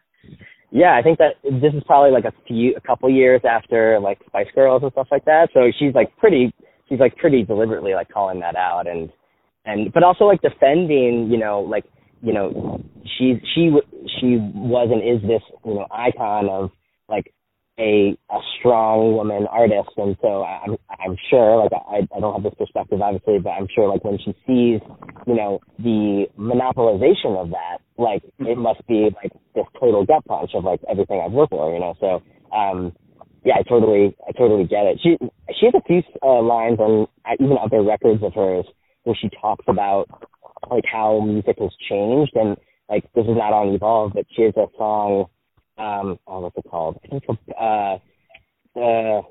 [0.70, 4.18] yeah, I think that this is probably like a few, a couple years after like
[4.26, 5.48] Spice Girls and stuff like that.
[5.54, 6.52] So she's like pretty,
[6.88, 9.10] she's like pretty deliberately like calling that out and
[9.66, 11.84] and but also like defending, you know, like
[12.24, 12.82] you know,
[13.18, 13.70] she she
[14.18, 16.70] she was and is this you know icon of
[17.08, 17.32] like
[17.78, 22.42] a a strong woman artist, and so I'm I'm sure like I I don't have
[22.42, 24.80] this perspective obviously, but I'm sure like when she sees
[25.26, 30.52] you know the monopolization of that, like it must be like this total gut punch
[30.54, 31.94] of like everything I've worked for, you know.
[32.00, 32.22] So
[32.56, 32.92] um
[33.44, 34.98] yeah, I totally I totally get it.
[35.02, 35.18] She
[35.60, 37.06] she has a few uh, lines on
[37.38, 38.64] even other records of hers
[39.02, 40.06] where she talks about
[40.70, 42.56] like how music has changed and
[42.88, 45.26] like this is not on Evolve, but she has a song,
[45.78, 47.00] um, oh, what's it called?
[47.04, 47.96] I think uh,
[48.76, 49.22] uh,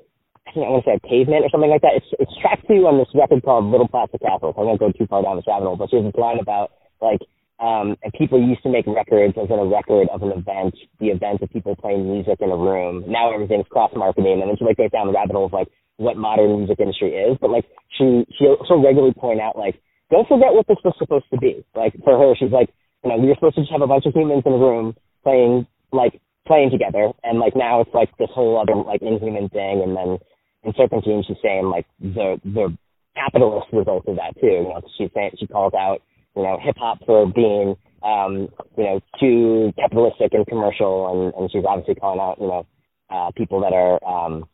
[0.44, 1.96] I think I want to say Pavement or something like that.
[1.96, 4.52] It's it's track two on this record called Little Plastic Castle.
[4.56, 6.72] I won't go too far down this rabbit hole, but she has a line about
[7.00, 7.20] like
[7.60, 11.14] um, and people used to make records as in a record of an event, the
[11.14, 13.04] event of people playing music in a room.
[13.06, 15.68] Now everything's cross marketing, and then she like goes down the rabbit hole of like
[15.96, 17.38] what modern music industry is.
[17.40, 17.64] But like
[17.96, 21.64] she she also regularly point out like don't forget what this was supposed to be.
[21.74, 22.70] Like for her, she's like,
[23.02, 24.96] you know, we were supposed to just have a bunch of humans in a room
[25.22, 29.82] playing like playing together, and like now it's like this whole other like inhuman thing.
[29.82, 30.18] And then
[30.62, 32.76] in Serpentine, she's saying like the the
[33.14, 34.46] capitalist result of that too.
[34.46, 36.02] You know, she's saying she calls out
[36.36, 41.50] you know hip hop for being um, you know too capitalistic and commercial, and and
[41.50, 42.66] she's obviously calling out you know
[43.10, 44.44] uh, people that are um,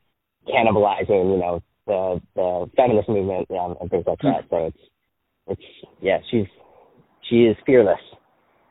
[0.46, 4.44] cannibalizing you know the the feminist movement um, and things like that.
[4.50, 4.78] So it's
[6.00, 6.46] yeah, she's
[7.28, 8.00] she is fearless.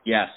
[0.05, 0.29] Yes,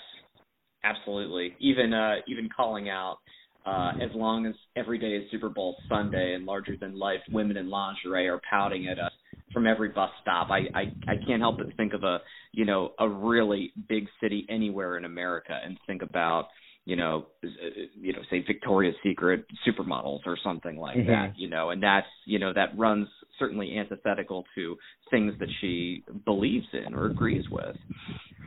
[0.84, 1.54] absolutely.
[1.60, 3.18] Even uh, even calling out
[3.66, 7.56] uh, as long as every day is Super Bowl Sunday and larger than life women
[7.56, 9.12] in lingerie are pouting at us
[9.52, 10.50] from every bus stop.
[10.50, 12.18] I, I I can't help but think of a
[12.52, 16.48] you know a really big city anywhere in America and think about
[16.84, 17.48] you know, uh,
[17.94, 21.10] you know, say Victoria's Secret supermodels or something like mm-hmm.
[21.10, 24.76] that, you know, and that's, you know, that runs certainly antithetical to
[25.10, 27.76] things that she believes in or agrees with.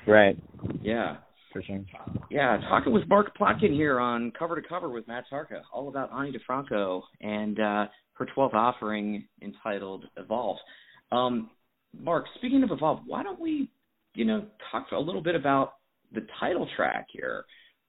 [0.06, 0.38] Right.
[0.82, 1.18] Yeah.
[1.54, 1.86] For sure.
[2.30, 6.12] Yeah, talking with Mark Plotkin here on Cover to Cover with Matt Tarka, all about
[6.12, 10.58] Ani DiFranco and uh, her 12th offering entitled Evolve.
[11.14, 11.50] Um,
[11.98, 13.70] Mark, speaking of Evolve, why don't we,
[14.16, 15.76] you know, talk a little bit about
[16.14, 17.46] the title track here?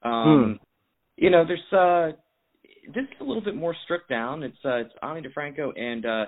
[0.07, 0.53] Um, hmm.
[1.17, 2.15] You know, there's uh,
[2.93, 4.43] this is a little bit more stripped down.
[4.43, 6.25] It's uh, it's Ani DiFranco and uh,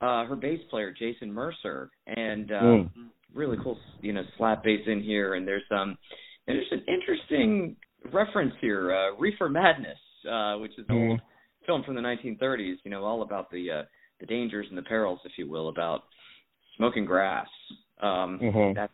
[0.00, 3.06] uh, her bass player Jason Mercer, and uh, hmm.
[3.34, 5.34] really cool, you know, slap bass in here.
[5.34, 5.96] And there's um,
[6.46, 7.76] and there's an interesting
[8.12, 9.98] reference here, uh, Reefer Madness,
[10.30, 11.10] uh, which is an mm.
[11.10, 11.20] old
[11.66, 12.76] film from the 1930s.
[12.84, 13.82] You know, all about the uh,
[14.20, 16.02] the dangers and the perils, if you will, about
[16.76, 17.48] smoking grass.
[18.00, 18.74] Um, mm-hmm.
[18.74, 18.90] That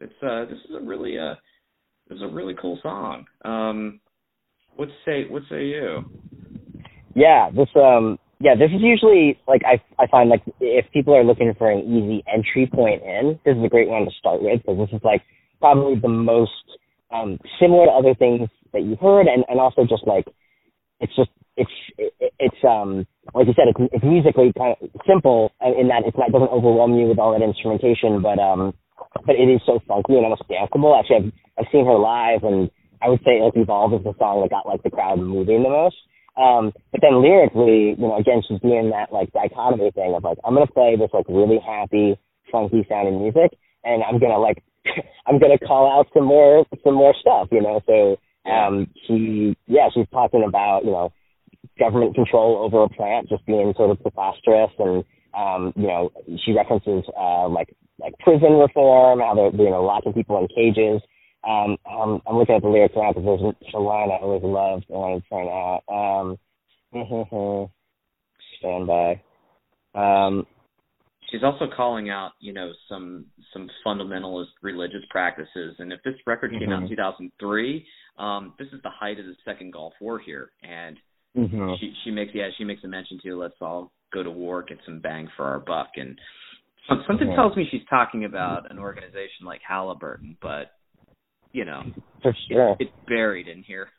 [0.00, 1.34] it's uh, this is a really uh,
[2.08, 3.26] it was a really cool song.
[3.44, 4.00] Um,
[4.76, 6.04] what say what say you?
[7.14, 11.24] Yeah, this um yeah, this is usually like I I find like if people are
[11.24, 14.60] looking for an easy entry point in, this is a great one to start with
[14.60, 15.22] because this is like
[15.60, 16.52] probably the most
[17.10, 20.26] um similar to other things that you've heard and and also just like
[21.00, 25.52] it's just it's it, it's um like you said it's it's musically kind of simple
[25.64, 28.74] in that it's not doesn't overwhelm you with all that instrumentation but um
[29.24, 30.98] but it is so funky and almost danceable.
[30.98, 34.42] Actually, I've I've seen her live, and I would say like Evolve is the song
[34.42, 35.96] that got like the crowd moving the most.
[36.36, 40.38] Um, but then lyrically, you know, again, she's doing that like dichotomy thing of like
[40.44, 42.18] I'm gonna play this like really happy,
[42.52, 44.62] funky sounding music, and I'm gonna like
[45.26, 47.80] I'm gonna call out some more some more stuff, you know.
[47.86, 48.18] So
[48.50, 51.12] um, she yeah, she's talking about you know
[51.78, 55.04] government control over a plant just being sort of preposterous, and
[55.36, 56.10] um, you know
[56.44, 61.02] she references uh, like like prison reform, how they're you know locking people in cages.
[61.46, 64.86] Um, um, I'm looking at the lyrics now because there's a line I always loved
[64.88, 65.82] and wanted to point out.
[65.88, 66.38] Um,
[68.58, 69.22] stand by.
[69.94, 70.46] Um,
[71.30, 75.74] She's also calling out, you know, some some fundamentalist religious practices.
[75.78, 76.72] And if this record came mm-hmm.
[76.72, 77.86] out in 2003,
[78.18, 80.96] um, this is the height of the second Gulf War here, and
[81.36, 81.74] mm-hmm.
[81.80, 84.78] she she makes yeah she makes a mention to let's all go to war, get
[84.84, 86.18] some bang for our buck, and
[87.06, 90.72] something tells me she's talking about an organization like Halliburton, but
[91.52, 91.82] you know,
[92.22, 93.88] for sure, it, it's buried in here.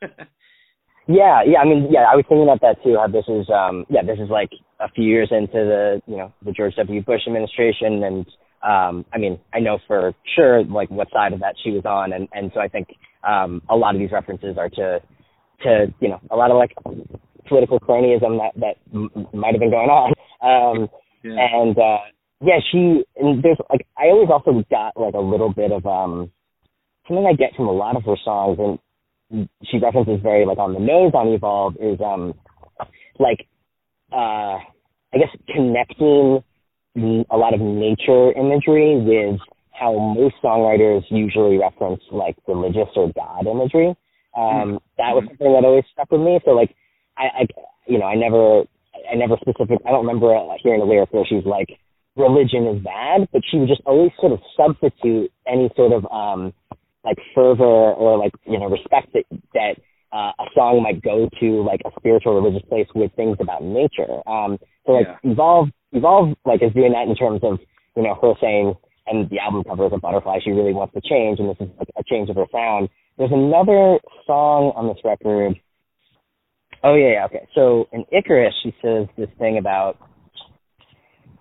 [1.08, 1.60] Yeah, yeah.
[1.60, 2.96] I mean, yeah, I was thinking about that too.
[3.00, 6.34] How this is, um, yeah, this is like a few years into the, you know,
[6.44, 7.02] the George W.
[7.02, 8.26] Bush administration, and
[8.62, 12.12] um, I mean, I know for sure like what side of that she was on,
[12.12, 12.88] and and so I think
[13.26, 15.00] um, a lot of these references are to,
[15.62, 16.72] to you know, a lot of like
[17.48, 20.12] political cronyism that that m- might have been going on.
[20.40, 20.88] Um,
[21.22, 21.34] yeah.
[21.34, 21.98] And uh,
[22.40, 26.30] yeah, she and there's like I always also got like a little bit of um
[27.06, 28.58] something I get from a lot of her songs,
[29.30, 32.34] and she references very like on the nose on Evolve is um
[33.18, 33.46] like
[34.12, 34.58] uh
[35.12, 36.42] I guess connecting
[37.30, 39.40] a lot of nature imagery with
[39.78, 43.94] how most songwriters usually reference like religious or God imagery.
[44.36, 46.40] Um, that was something that always stuck with me.
[46.44, 46.74] So like,
[47.18, 47.46] I, I,
[47.86, 48.62] you know, I never,
[49.10, 51.68] I never specific, I don't remember hearing a lyric where she's like,
[52.16, 56.52] religion is bad, but she would just always sort of substitute any sort of, um,
[57.04, 59.74] like fervor or like you know respect that that
[60.12, 64.20] uh, a song might go to like a spiritual religious place with things about nature.
[64.28, 65.32] Um, so like yeah.
[65.32, 67.58] evolve evolve like is doing that in terms of
[67.96, 68.74] you know her saying
[69.06, 70.38] and the album cover is a butterfly.
[70.44, 72.90] She really wants to change, and this is like a change of her sound.
[73.16, 75.58] There's another song on this record.
[76.84, 77.48] Oh yeah, yeah, okay.
[77.54, 79.98] So in Icarus, she says this thing about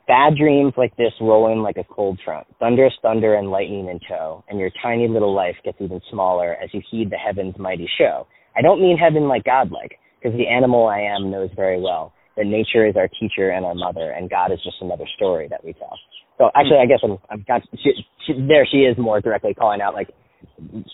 [0.07, 3.99] Bad dreams like this roll in like a cold front, thunderous thunder and lightning in
[4.07, 7.89] tow, and your tiny little life gets even smaller as you heed the heaven's mighty
[7.97, 8.25] show.
[8.55, 12.45] I don't mean heaven like godlike, because the animal I am knows very well that
[12.45, 15.73] nature is our teacher and our mother, and God is just another story that we
[15.73, 15.99] tell.
[16.37, 17.91] So actually, I guess I'm, I'm got she,
[18.25, 18.65] she, there.
[18.65, 20.07] She is more directly calling out like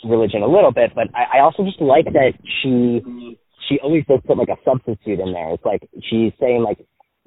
[0.04, 3.38] religion a little bit, but I, I also just like that she
[3.70, 5.54] she always does put like a substitute in there.
[5.54, 6.80] It's like she's saying like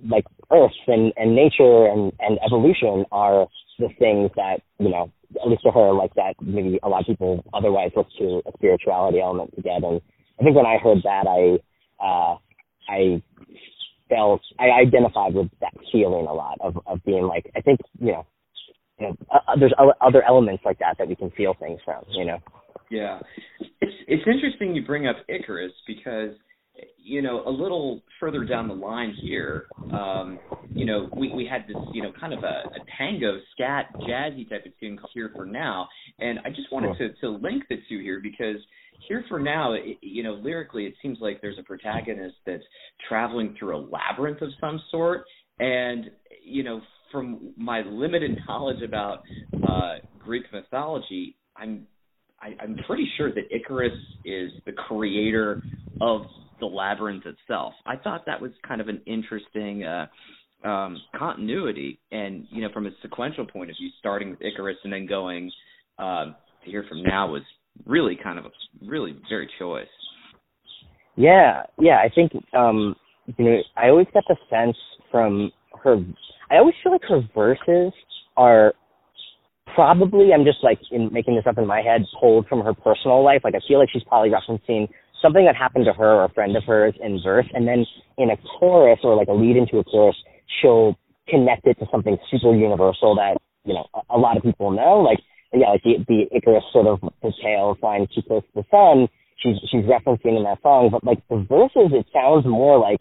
[0.04, 3.46] like Earth and, and nature and, and evolution are
[3.78, 5.10] the things that, you know,
[5.42, 8.52] at least to her, like that maybe a lot of people otherwise look to a
[8.56, 9.82] spirituality element to get.
[9.82, 10.00] And
[10.38, 12.36] I think when I heard that, I, uh,
[12.88, 13.22] I
[14.08, 18.12] felt, I identified with that feeling a lot of, of being like, I think, you
[18.12, 18.26] know,
[18.98, 22.24] you know, uh, there's other elements like that that we can feel things from, you
[22.24, 22.38] know?
[22.90, 23.20] Yeah.
[23.58, 26.34] It's, it's interesting you bring up Icarus because
[26.98, 30.38] you know, a little further down the line here, um,
[30.70, 34.48] you know, we, we had this, you know, kind of a, a tango, scat, jazzy
[34.48, 35.88] type of tune called Here for Now.
[36.18, 38.56] And I just wanted to, to link the two here because
[39.08, 42.64] Here for Now, it, you know, lyrically, it seems like there's a protagonist that's
[43.08, 45.24] traveling through a labyrinth of some sort.
[45.60, 46.10] And,
[46.44, 46.80] you know,
[47.12, 49.22] from my limited knowledge about
[49.68, 51.86] uh, Greek mythology, I'm
[52.40, 53.92] I, I'm pretty sure that Icarus
[54.24, 55.62] is the creator
[56.00, 56.22] of
[56.60, 57.74] the labyrinth itself.
[57.86, 60.06] I thought that was kind of an interesting uh,
[60.66, 64.92] um, continuity, and you know, from a sequential point of view, starting with Icarus and
[64.92, 65.50] then going
[65.98, 66.26] uh,
[66.64, 67.42] to here from now was
[67.84, 68.50] really kind of a,
[68.86, 69.86] really very choice.
[71.16, 72.94] Yeah, yeah, I think um,
[73.38, 74.76] you know I always get the sense
[75.10, 75.50] from
[75.82, 75.96] her.
[76.50, 77.92] I always feel like her verses
[78.36, 78.74] are
[79.76, 83.22] probably I'm just like in making this up in my head, pulled from her personal
[83.22, 83.42] life.
[83.44, 84.88] Like I feel like she's probably referencing
[85.22, 87.84] something that happened to her or a friend of hers in verse, and then
[88.16, 90.16] in a chorus or like a lead into a chorus,
[90.60, 90.96] she'll
[91.28, 95.04] connect it to something super universal that you know a, a lot of people know.
[95.04, 95.20] Like
[95.52, 99.08] yeah, like the, the Icarus sort of the tale flying too close to the sun.
[99.44, 102.98] She's she's referencing in that song, but like the verses, it sounds more like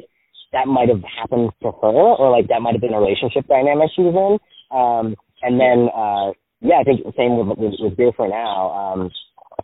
[0.51, 1.87] that might have happened to her,
[2.19, 4.35] or like that might have been a relationship dynamic she was in.
[4.75, 8.71] Um, and then uh, yeah, I think the same with with, with Here for Now.
[8.71, 9.11] Um,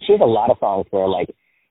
[0.01, 1.30] she has a lot of songs where like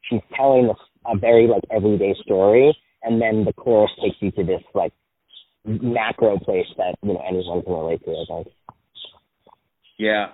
[0.09, 4.44] she's telling a, a very like everyday story, and then the chorus takes you to
[4.44, 4.92] this like
[5.64, 8.11] macro place that you know anyone can relate to.
[8.11, 8.48] I think.
[9.98, 10.26] Yeah,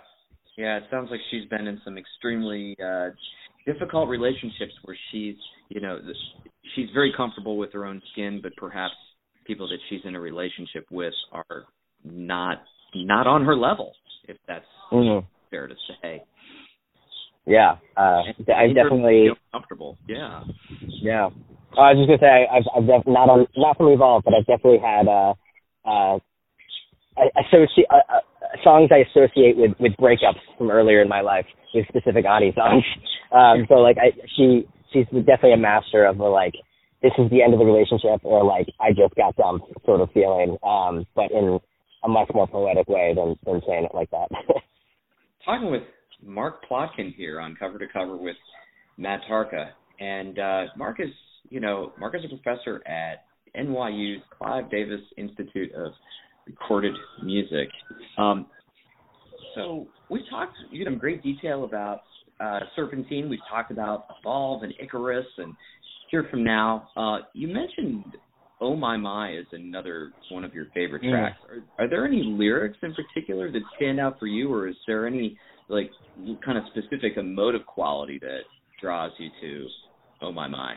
[0.56, 0.76] yeah.
[0.78, 3.10] It sounds like she's been in some extremely uh,
[3.66, 5.34] difficult relationships where she's,
[5.68, 6.16] you know, this,
[6.74, 8.94] she's very comfortable with her own skin, but perhaps
[9.44, 11.64] people that she's in a relationship with are
[12.04, 12.62] not
[12.94, 13.92] not on her level,
[14.28, 15.26] if that's mm-hmm.
[15.50, 16.22] fair to say.
[17.46, 18.22] Yeah, uh,
[18.54, 19.96] I definitely comfortable.
[20.08, 20.42] Yeah,
[20.82, 21.26] yeah.
[21.76, 24.34] Uh, I was just gonna say I've, I've def- not on not from Evolve, but
[24.34, 25.34] I've definitely had uh,
[25.86, 26.18] uh,
[27.46, 28.20] associate uh, uh,
[28.64, 32.84] songs I associate with with breakups from earlier in my life with specific Ani songs.
[33.32, 36.54] Um, so like I she she's definitely a master of the like
[37.02, 40.10] this is the end of the relationship or like I just got dumped sort of
[40.14, 41.58] feeling, um, but in
[42.04, 44.28] a much more poetic way than than saying it like that.
[45.46, 45.84] Talking with
[46.24, 48.34] Mark Plotkin here on Cover to Cover with
[48.98, 49.68] Matt Tarka,
[50.00, 51.10] and uh, Mark is
[51.50, 55.92] you know Mark is a professor at NYU's Clive Davis Institute of
[56.48, 57.68] Recorded Music.
[58.18, 58.46] Um,
[59.54, 62.00] so we've talked in great detail about
[62.40, 63.28] uh, Serpentine.
[63.30, 65.54] We've talked about Evolve and Icarus and
[66.10, 66.88] Here for Now.
[66.96, 68.16] Uh, you mentioned
[68.60, 71.10] Oh My My is another one of your favorite mm.
[71.10, 71.36] tracks.
[71.50, 75.06] Are, are there any lyrics in particular that stand out for you, or is there
[75.06, 75.38] any
[75.68, 75.90] like
[76.44, 78.40] kind of specific emotive quality that
[78.80, 79.66] draws you to
[80.22, 80.74] Oh My My?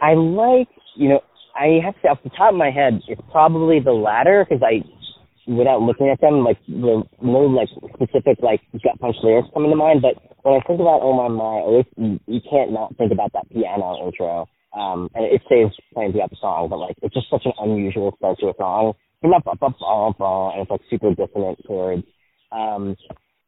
[0.00, 1.20] I like, you know,
[1.54, 4.62] I have to say off the top of my head, it's probably the latter because
[4.64, 4.82] I,
[5.46, 9.76] without looking at them, like the no like specific like gut punch lyrics coming to
[9.76, 10.02] mind.
[10.02, 13.32] But when I think about Oh My My, always you, you can't not think about
[13.34, 14.48] that piano intro.
[14.74, 18.14] Um, and it stays playing throughout the song, but like it's just such an unusual
[18.16, 18.94] start to a song.
[19.22, 19.32] And
[20.62, 22.04] it's like super dissonant chords.
[22.50, 22.96] Um,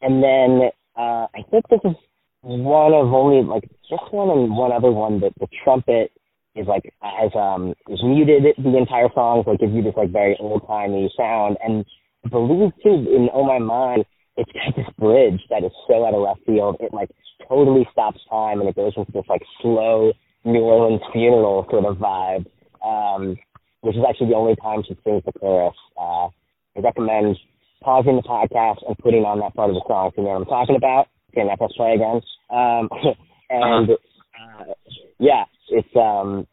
[0.03, 1.97] and then uh, I think this is
[2.43, 6.13] one of only like this one and one other one that the trumpet
[6.55, 10.11] is like has um is muted the entire song, so it gives you this like
[10.11, 11.57] very old timey sound.
[11.65, 11.85] And
[12.25, 14.05] I believe too in Oh My Mind,
[14.37, 16.77] it's got this bridge that is so out of left field.
[16.81, 17.11] It like
[17.49, 20.13] totally stops time and it goes into this like slow
[20.45, 22.47] New Orleans funeral sort of vibe.
[22.85, 23.37] Um,
[23.85, 25.77] which is actually the only time she sings the chorus.
[26.01, 26.33] Uh,
[26.77, 27.37] I recommend
[27.83, 30.49] pausing the podcast and putting on that part of the song so you know what
[30.49, 31.07] I'm talking about.
[31.31, 32.25] Okay, now press play again.
[32.49, 32.89] Um,
[33.51, 34.73] and uh,
[35.21, 36.49] yeah, it's um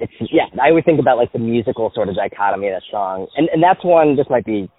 [0.00, 3.28] it's yeah, I would think about like the musical sort of dichotomy of that song.
[3.36, 4.70] And and that's one this might be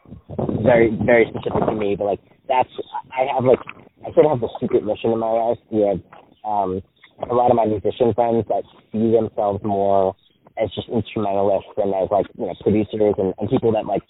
[0.65, 2.73] very very specific to me, but like that's
[3.13, 3.62] I have like
[4.01, 5.62] I sort of have the secret mission in my life.
[5.69, 6.01] Have
[6.41, 6.81] um
[7.30, 10.15] a lot of my musician friends that see themselves more
[10.62, 14.04] as just instrumentalists and as like, you know, producers and, and people that like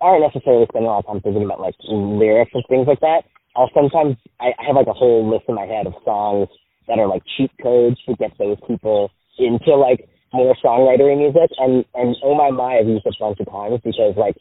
[0.00, 3.22] aren't necessarily spending a lot of time thinking about like lyrics and things like that.
[3.56, 6.48] I'll sometimes I, I have like a whole list in my head of songs
[6.88, 11.84] that are like cheat codes to get those people into like more songwriting music and
[11.94, 14.36] and oh my my I've used it a bunch of times because like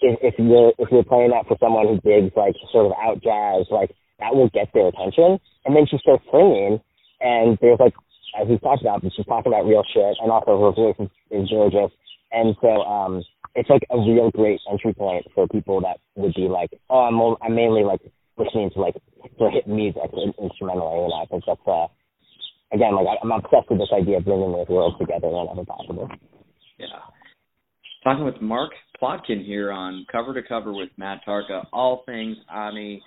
[0.00, 3.22] if, if you're if you're playing that for someone who digs like sort of out
[3.22, 6.80] jazz like that will get their attention and then she starts singing
[7.22, 7.94] and there's like
[8.40, 11.48] as we talked about she's talking about real shit and also her voice is, is
[11.48, 11.92] gorgeous
[12.32, 13.22] and so um
[13.54, 17.20] it's like a real great entry point for people that would be like oh I'm
[17.42, 18.00] I'm mainly like
[18.36, 21.86] listening to like to hit music instrumentally and I think that's uh
[22.72, 26.08] again, like I'm obsessed with this idea of bringing those worlds together whenever possible.
[26.78, 26.86] Yeah.
[28.02, 33.02] Talking with Mark Plotkin here on Cover to Cover with Matt Tarka, all things Ani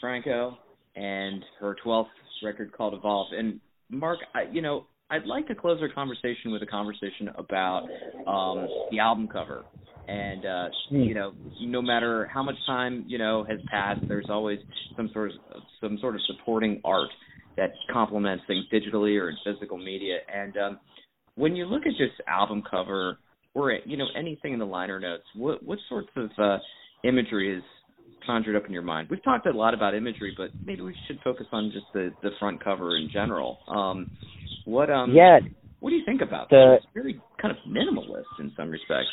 [0.00, 0.58] Franco
[0.94, 2.06] and her 12th
[2.42, 3.28] record called Evolve.
[3.36, 7.88] And Mark, I, you know, I'd like to close our conversation with a conversation about
[8.26, 9.64] um, the album cover.
[10.06, 11.02] And uh, hmm.
[11.02, 14.58] you know, no matter how much time you know has passed, there's always
[14.96, 17.10] some sort of some sort of supporting art
[17.56, 20.18] that complements things digitally or in physical media.
[20.32, 20.80] And um,
[21.34, 23.18] when you look at this album cover
[23.54, 26.58] or you know anything in the liner notes, what what sorts of uh,
[27.04, 27.62] imagery is
[28.28, 29.08] conjured up in your mind?
[29.10, 32.30] We've talked a lot about imagery, but maybe we should focus on just the the
[32.38, 33.58] front cover in general.
[33.66, 34.10] Um,
[34.66, 35.38] what um yeah.
[35.80, 39.08] What do you think about the, It's very kind of minimalist in some respects.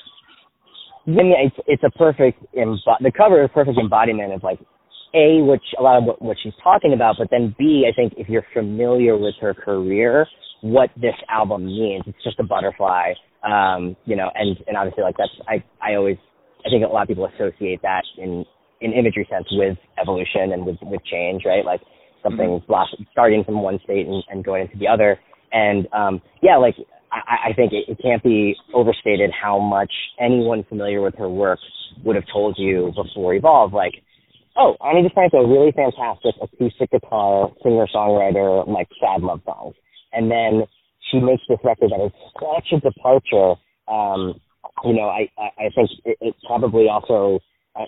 [1.07, 4.59] I mean, it's it's a perfect imbo- the cover is a perfect embodiment of like
[5.13, 8.13] a, which a lot of what, what she's talking about, but then B, I think
[8.17, 10.27] if you're familiar with her career,
[10.61, 12.03] what this album means.
[12.07, 13.13] It's just a butterfly,
[13.43, 16.17] um, you know, and and obviously like that's I I always
[16.65, 18.43] I think a lot of people associate that in
[18.85, 21.65] in imagery sense with evolution and with with change, right?
[21.65, 21.81] Like
[22.21, 23.03] something mm-hmm.
[23.11, 25.17] starting from one state and, and going into the other.
[25.51, 26.75] And um, yeah, like
[27.11, 31.59] I, I think it, it can't be overstated how much anyone familiar with her work
[32.03, 33.73] would have told you before Evolve.
[33.73, 33.93] Like
[34.57, 39.75] Oh, Ani DiFranco, really fantastic acoustic guitar singer songwriter, like sad love songs.
[40.13, 40.63] And then
[41.11, 43.55] she makes this record that is such a departure.
[43.89, 44.39] Um,
[44.85, 47.39] you know, I I, I think it, it probably also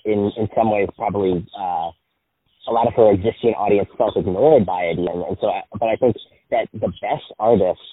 [0.05, 1.91] in in some ways probably uh,
[2.67, 5.47] a lot of her existing audience felt ignored by it, and, and so.
[5.47, 6.15] I, but I think
[6.51, 7.83] that the best artists,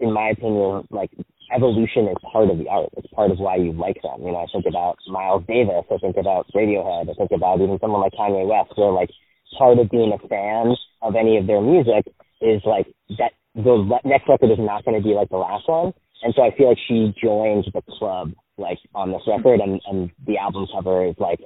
[0.00, 1.10] in my opinion, like
[1.54, 2.90] evolution is part of the art.
[2.96, 4.26] It's part of why you like them.
[4.26, 5.86] You know, I think about Miles Davis.
[5.90, 7.10] I think about Radiohead.
[7.10, 9.10] I think about even someone like Kanye West, where like
[9.56, 12.06] part of being a fan of any of their music
[12.40, 12.86] is like
[13.18, 15.92] that the next record is not going to be like the last one.
[16.22, 20.10] And so I feel like she joined the club like on this record and, and
[20.26, 21.40] the album cover is like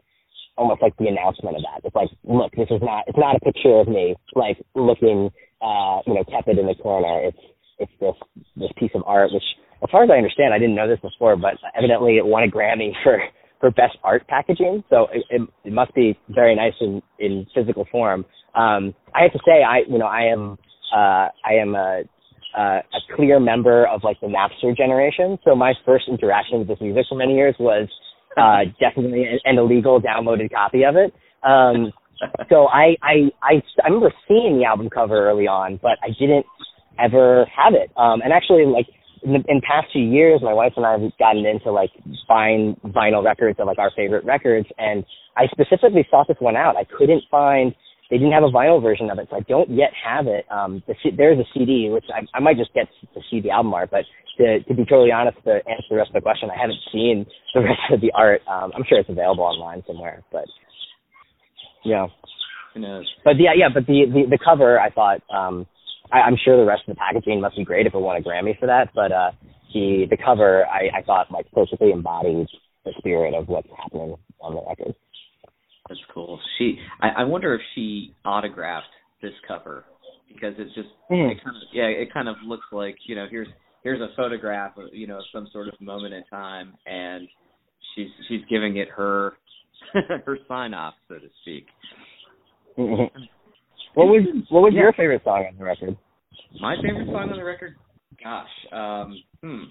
[0.57, 1.87] almost like the announcement of that.
[1.87, 5.31] It's like, look, this is not it's not a picture of me like looking
[5.63, 7.29] uh, you know, tepid in the corner.
[7.29, 7.39] It's
[7.79, 8.15] it's this
[8.57, 9.45] this piece of art which
[9.83, 12.49] as far as I understand, I didn't know this before, but evidently it won a
[12.49, 13.21] Grammy for
[13.61, 14.85] for best art packaging.
[14.91, 18.25] So it, it, it must be very nice in in physical form.
[18.55, 20.59] Um, I have to say, I you know I am
[20.95, 22.03] uh, I am a
[22.57, 25.39] uh, a clear member of like the Napster generation.
[25.45, 27.89] So my first interaction with this music for many years was
[28.37, 31.13] uh, definitely an, an illegal downloaded copy of it.
[31.43, 31.93] Um,
[32.49, 36.47] so I, I I I remember seeing the album cover early on, but I didn't
[36.99, 37.91] ever have it.
[37.97, 38.87] Um, and actually, like
[39.23, 41.91] in, the, in past few years, my wife and I have gotten into like
[42.29, 45.05] buying vinyl records of like our favorite records, and
[45.37, 46.77] I specifically sought this one out.
[46.77, 47.75] I couldn't find.
[48.11, 50.47] They didn't have a vinyl version of it, so I don't yet have it.
[50.51, 53.51] Um, the, C- there's a CD, which I, I might just get to see the
[53.51, 54.05] album art, but
[54.39, 57.27] to, to be totally honest, to answer the rest of the question, I haven't seen
[57.55, 58.43] the rest of the art.
[58.47, 60.45] Um, I'm sure it's available online somewhere, but
[61.85, 62.07] yeah.
[63.25, 65.67] But yeah, yeah, but the, the the cover, I thought um,
[66.13, 68.21] I, I'm sure the rest of the packaging must be great if it won a
[68.23, 68.91] Grammy for that.
[68.95, 69.33] But uh,
[69.73, 72.49] the the cover, I, I thought like perfectly embodied
[72.85, 74.95] the spirit of what's happening on the record.
[75.89, 76.41] That's cool.
[76.59, 78.87] She, I, I wonder if she autographed
[79.23, 79.85] this cover
[80.29, 81.31] because it's just, mm.
[81.31, 83.49] it kind of, yeah, it kind of looks like you know here's
[83.83, 87.29] here's a photograph of you know some sort of moment in time, and
[87.95, 89.35] she's she's giving it her
[90.25, 91.67] her sign off, so to speak.
[92.77, 93.23] Mm-hmm.
[93.95, 94.83] What was what was yeah.
[94.83, 95.97] your favorite song on the record?
[96.61, 97.77] My favorite song on the record,
[98.23, 99.65] gosh, um, hmm.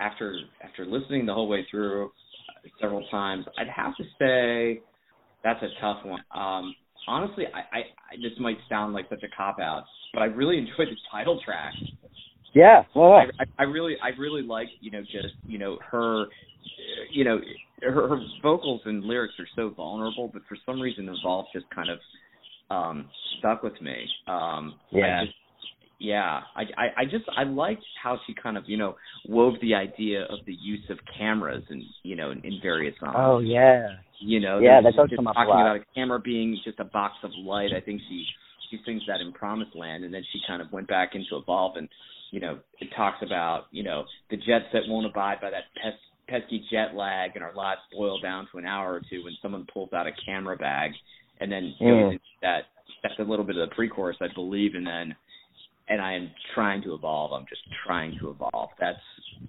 [0.00, 2.10] After after listening the whole way through
[2.80, 4.82] several times, I'd have to say
[5.42, 6.22] that's a tough one.
[6.34, 6.74] Um,
[7.08, 10.58] honestly, I, I, I this might sound like such a cop out, but I really
[10.58, 11.72] enjoyed the title track.
[12.54, 16.26] Yeah, well, I, I, I really I really like you know just you know her
[17.12, 17.40] you know
[17.82, 21.66] her, her vocals and lyrics are so vulnerable, but for some reason, the Evolve just
[21.70, 21.98] kind of
[22.70, 24.06] um stuck with me.
[24.26, 25.20] Um yeah.
[25.22, 25.36] I just,
[26.00, 28.96] yeah, I, I I just I liked how she kind of you know
[29.28, 33.14] wove the idea of the use of cameras and you know in, in various songs.
[33.16, 33.88] Oh yeah.
[34.22, 37.30] You know, yeah, that's just up talking about a camera being just a box of
[37.38, 37.70] light.
[37.76, 38.24] I think she
[38.70, 41.76] she sings that in Promised Land, and then she kind of went back into Evolve
[41.76, 41.88] and
[42.30, 45.64] you know it talks about you know the jets that won't abide by that
[46.28, 49.66] pesky jet lag and our lives boil down to an hour or two when someone
[49.72, 50.92] pulls out a camera bag
[51.40, 52.20] and then mm.
[52.42, 52.64] that
[53.02, 55.14] that's a little bit of the pre-chorus, I believe, and then
[55.90, 57.32] and I am trying to evolve.
[57.32, 58.70] I'm just trying to evolve.
[58.80, 58.98] That's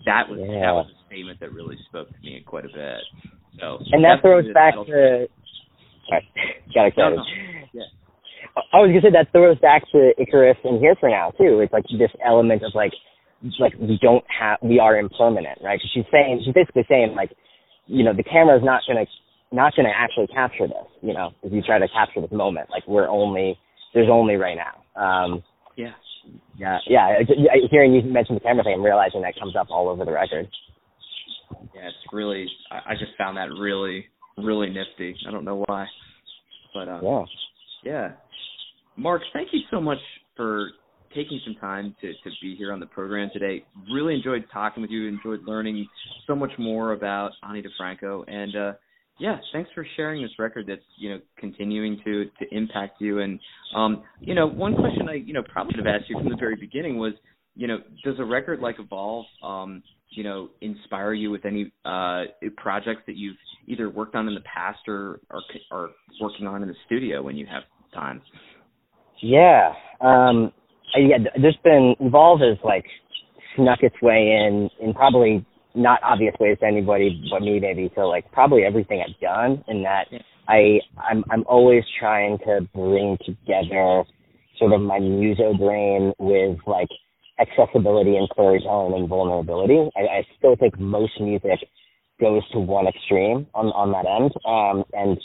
[0.06, 0.66] that was yeah.
[0.66, 3.02] that was a statement that really spoke to me quite a bit.
[3.60, 5.28] So and that throws back to.
[6.76, 6.98] Got excited.
[6.98, 7.24] No, no.
[7.72, 7.88] Yeah.
[8.74, 11.62] I was gonna say that throws back to Icarus and Here for Now too.
[11.62, 12.92] It's like this element of like,
[13.60, 15.80] like we don't have, we are impermanent, right?
[15.94, 17.32] She's saying, she's basically saying like,
[17.86, 19.06] you know, the camera is not gonna
[19.52, 22.70] not going to actually capture this, you know, if you try to capture this moment.
[22.70, 23.58] Like we're only,
[23.94, 25.02] there's only right now.
[25.02, 25.44] Um,
[25.76, 25.92] yeah.
[26.58, 26.78] Yeah.
[26.88, 27.20] Yeah.
[27.70, 30.48] Hearing you mention the camera thing, I'm realizing that comes up all over the record.
[31.76, 34.06] Yeah, it's really, I, I just found that really,
[34.38, 35.16] really nifty.
[35.28, 35.88] I don't know why,
[36.74, 37.24] but, uh, yeah.
[37.84, 38.12] Yeah.
[38.96, 39.98] Mark, thank you so much
[40.38, 40.70] for
[41.16, 43.66] taking some time to, to be here on the program today.
[43.94, 45.88] Really enjoyed talking with you, enjoyed learning
[46.28, 48.24] so much more about Ani DiFranco.
[48.28, 48.74] And, uh,
[49.20, 53.20] yeah, thanks for sharing this record that's you know continuing to to impact you.
[53.20, 53.40] And
[53.76, 56.38] um, you know, one question I you know probably should have asked you from the
[56.38, 57.14] very beginning was,
[57.56, 62.24] you know, does a record like Evolve, um, you know, inspire you with any uh,
[62.58, 63.38] projects that you've
[63.68, 65.42] either worked on in the past or or,
[65.72, 65.90] or
[66.20, 68.22] working on in the studio when you have time?
[69.22, 70.52] Yeah, um,
[70.96, 71.18] yeah.
[71.40, 72.86] There's been Evolve has like
[73.56, 75.46] snuck its way in in probably
[75.76, 79.84] not obvious ways to anybody but me maybe to like probably everything I've done in
[79.84, 80.08] that.
[80.48, 84.04] I I'm I'm always trying to bring together
[84.58, 86.90] sort of my muso brain with like
[87.40, 89.90] accessibility and storytelling and vulnerability.
[89.96, 91.60] I, I still think most music
[92.20, 94.32] goes to one extreme on on that end.
[94.46, 95.18] Um and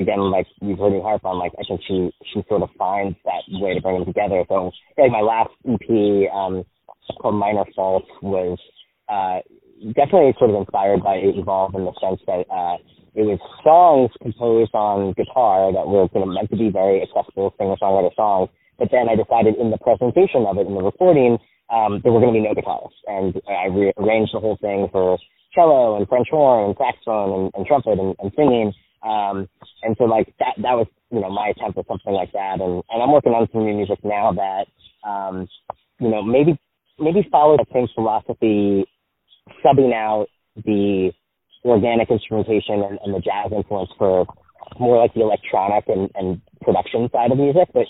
[0.00, 3.16] again like you've heard me harp on like I think she she sort of finds
[3.24, 4.44] that way to bring them together.
[4.48, 6.64] So like my last EP um
[7.20, 8.58] called Minor Fault was
[9.08, 9.40] uh
[9.94, 12.76] definitely sort of inspired by Evolve in the sense that uh,
[13.14, 17.52] it was songs composed on guitar that were you know, meant to be very accessible
[17.58, 18.48] singer-songwriter songs.
[18.78, 22.20] But then I decided in the presentation of it, in the recording, um, there were
[22.20, 22.94] going to be no guitars.
[23.06, 25.18] And I rearranged the whole thing for
[25.54, 28.72] cello and French horn and saxophone and, and trumpet and, and singing.
[29.02, 29.48] Um,
[29.82, 32.60] and so like that, that was, you know, my attempt at something like that.
[32.60, 34.66] And, and I'm working on some new music now that,
[35.06, 35.48] um,
[36.00, 36.58] you know, maybe,
[36.98, 38.86] maybe follow the same philosophy,
[39.64, 40.26] subbing out
[40.64, 41.12] the
[41.64, 44.26] organic instrumentation and, and the jazz influence for
[44.78, 47.86] more like the electronic and, and production side of music, but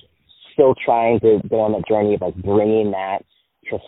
[0.53, 3.25] still trying to go on the journey of like bringing that
[3.71, 3.79] to,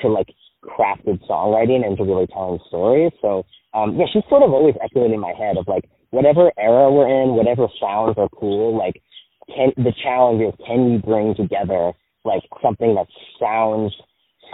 [0.00, 0.28] to like
[0.64, 3.12] crafted songwriting and to really telling stories.
[3.20, 6.90] So, um, yeah, she's sort of always echoing in my head of like, whatever era
[6.92, 9.02] we're in, whatever sounds are cool, like
[9.54, 11.92] can the challenge is can you bring together
[12.24, 13.06] like something that
[13.40, 13.92] sounds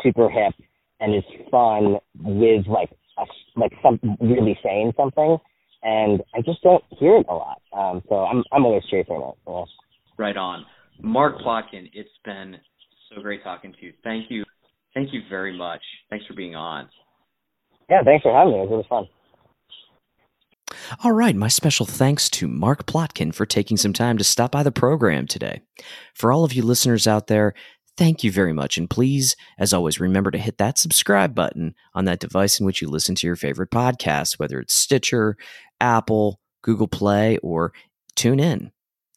[0.02, 0.54] super hip
[1.00, 3.24] and is fun with like a,
[3.56, 5.38] like some really saying something,
[5.82, 7.60] and I just don't hear it a lot.
[7.72, 9.34] Um, so I'm I'm always chasing it.
[9.46, 9.64] Yeah.
[10.18, 10.64] Right on,
[11.02, 11.90] Mark Plotkin.
[11.92, 12.56] It's been
[13.14, 13.92] so great talking to you.
[14.04, 14.44] Thank you,
[14.94, 15.80] thank you very much.
[16.10, 16.88] Thanks for being on.
[17.88, 18.60] Yeah, thanks for having me.
[18.60, 19.08] It was really fun.
[21.04, 24.62] All right, my special thanks to Mark Plotkin for taking some time to stop by
[24.62, 25.62] the program today.
[26.14, 27.54] For all of you listeners out there,
[28.00, 28.78] thank you very much.
[28.78, 32.80] And please, as always, remember to hit that subscribe button on that device in which
[32.80, 35.36] you listen to your favorite podcast, whether it's Stitcher,
[35.82, 37.74] Apple, Google Play, or
[38.16, 38.70] TuneIn.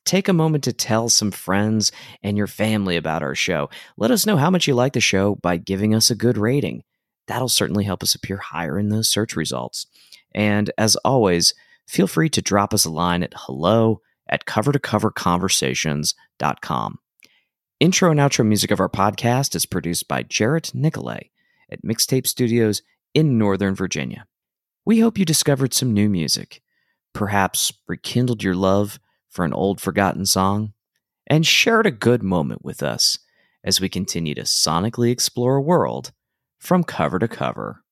[0.04, 3.70] Take a moment to tell some friends and your family about our show.
[3.96, 6.84] Let us know how much you like the show by giving us a good rating.
[7.28, 9.88] That'll certainly help us appear higher in those search results.
[10.36, 11.54] And as always,
[11.88, 17.00] feel free to drop us a line at hello at cover2coverconversations.com.
[17.80, 21.32] Intro and outro music of our podcast is produced by Jarrett Nicolay
[21.70, 22.82] at Mixtape Studios
[23.14, 24.28] in Northern Virginia.
[24.86, 26.62] We hope you discovered some new music,
[27.14, 29.00] perhaps rekindled your love
[29.30, 30.74] for an old forgotten song,
[31.28, 33.18] and shared a good moment with us
[33.64, 36.12] as we continue to sonically explore a world
[36.60, 37.83] from cover to cover.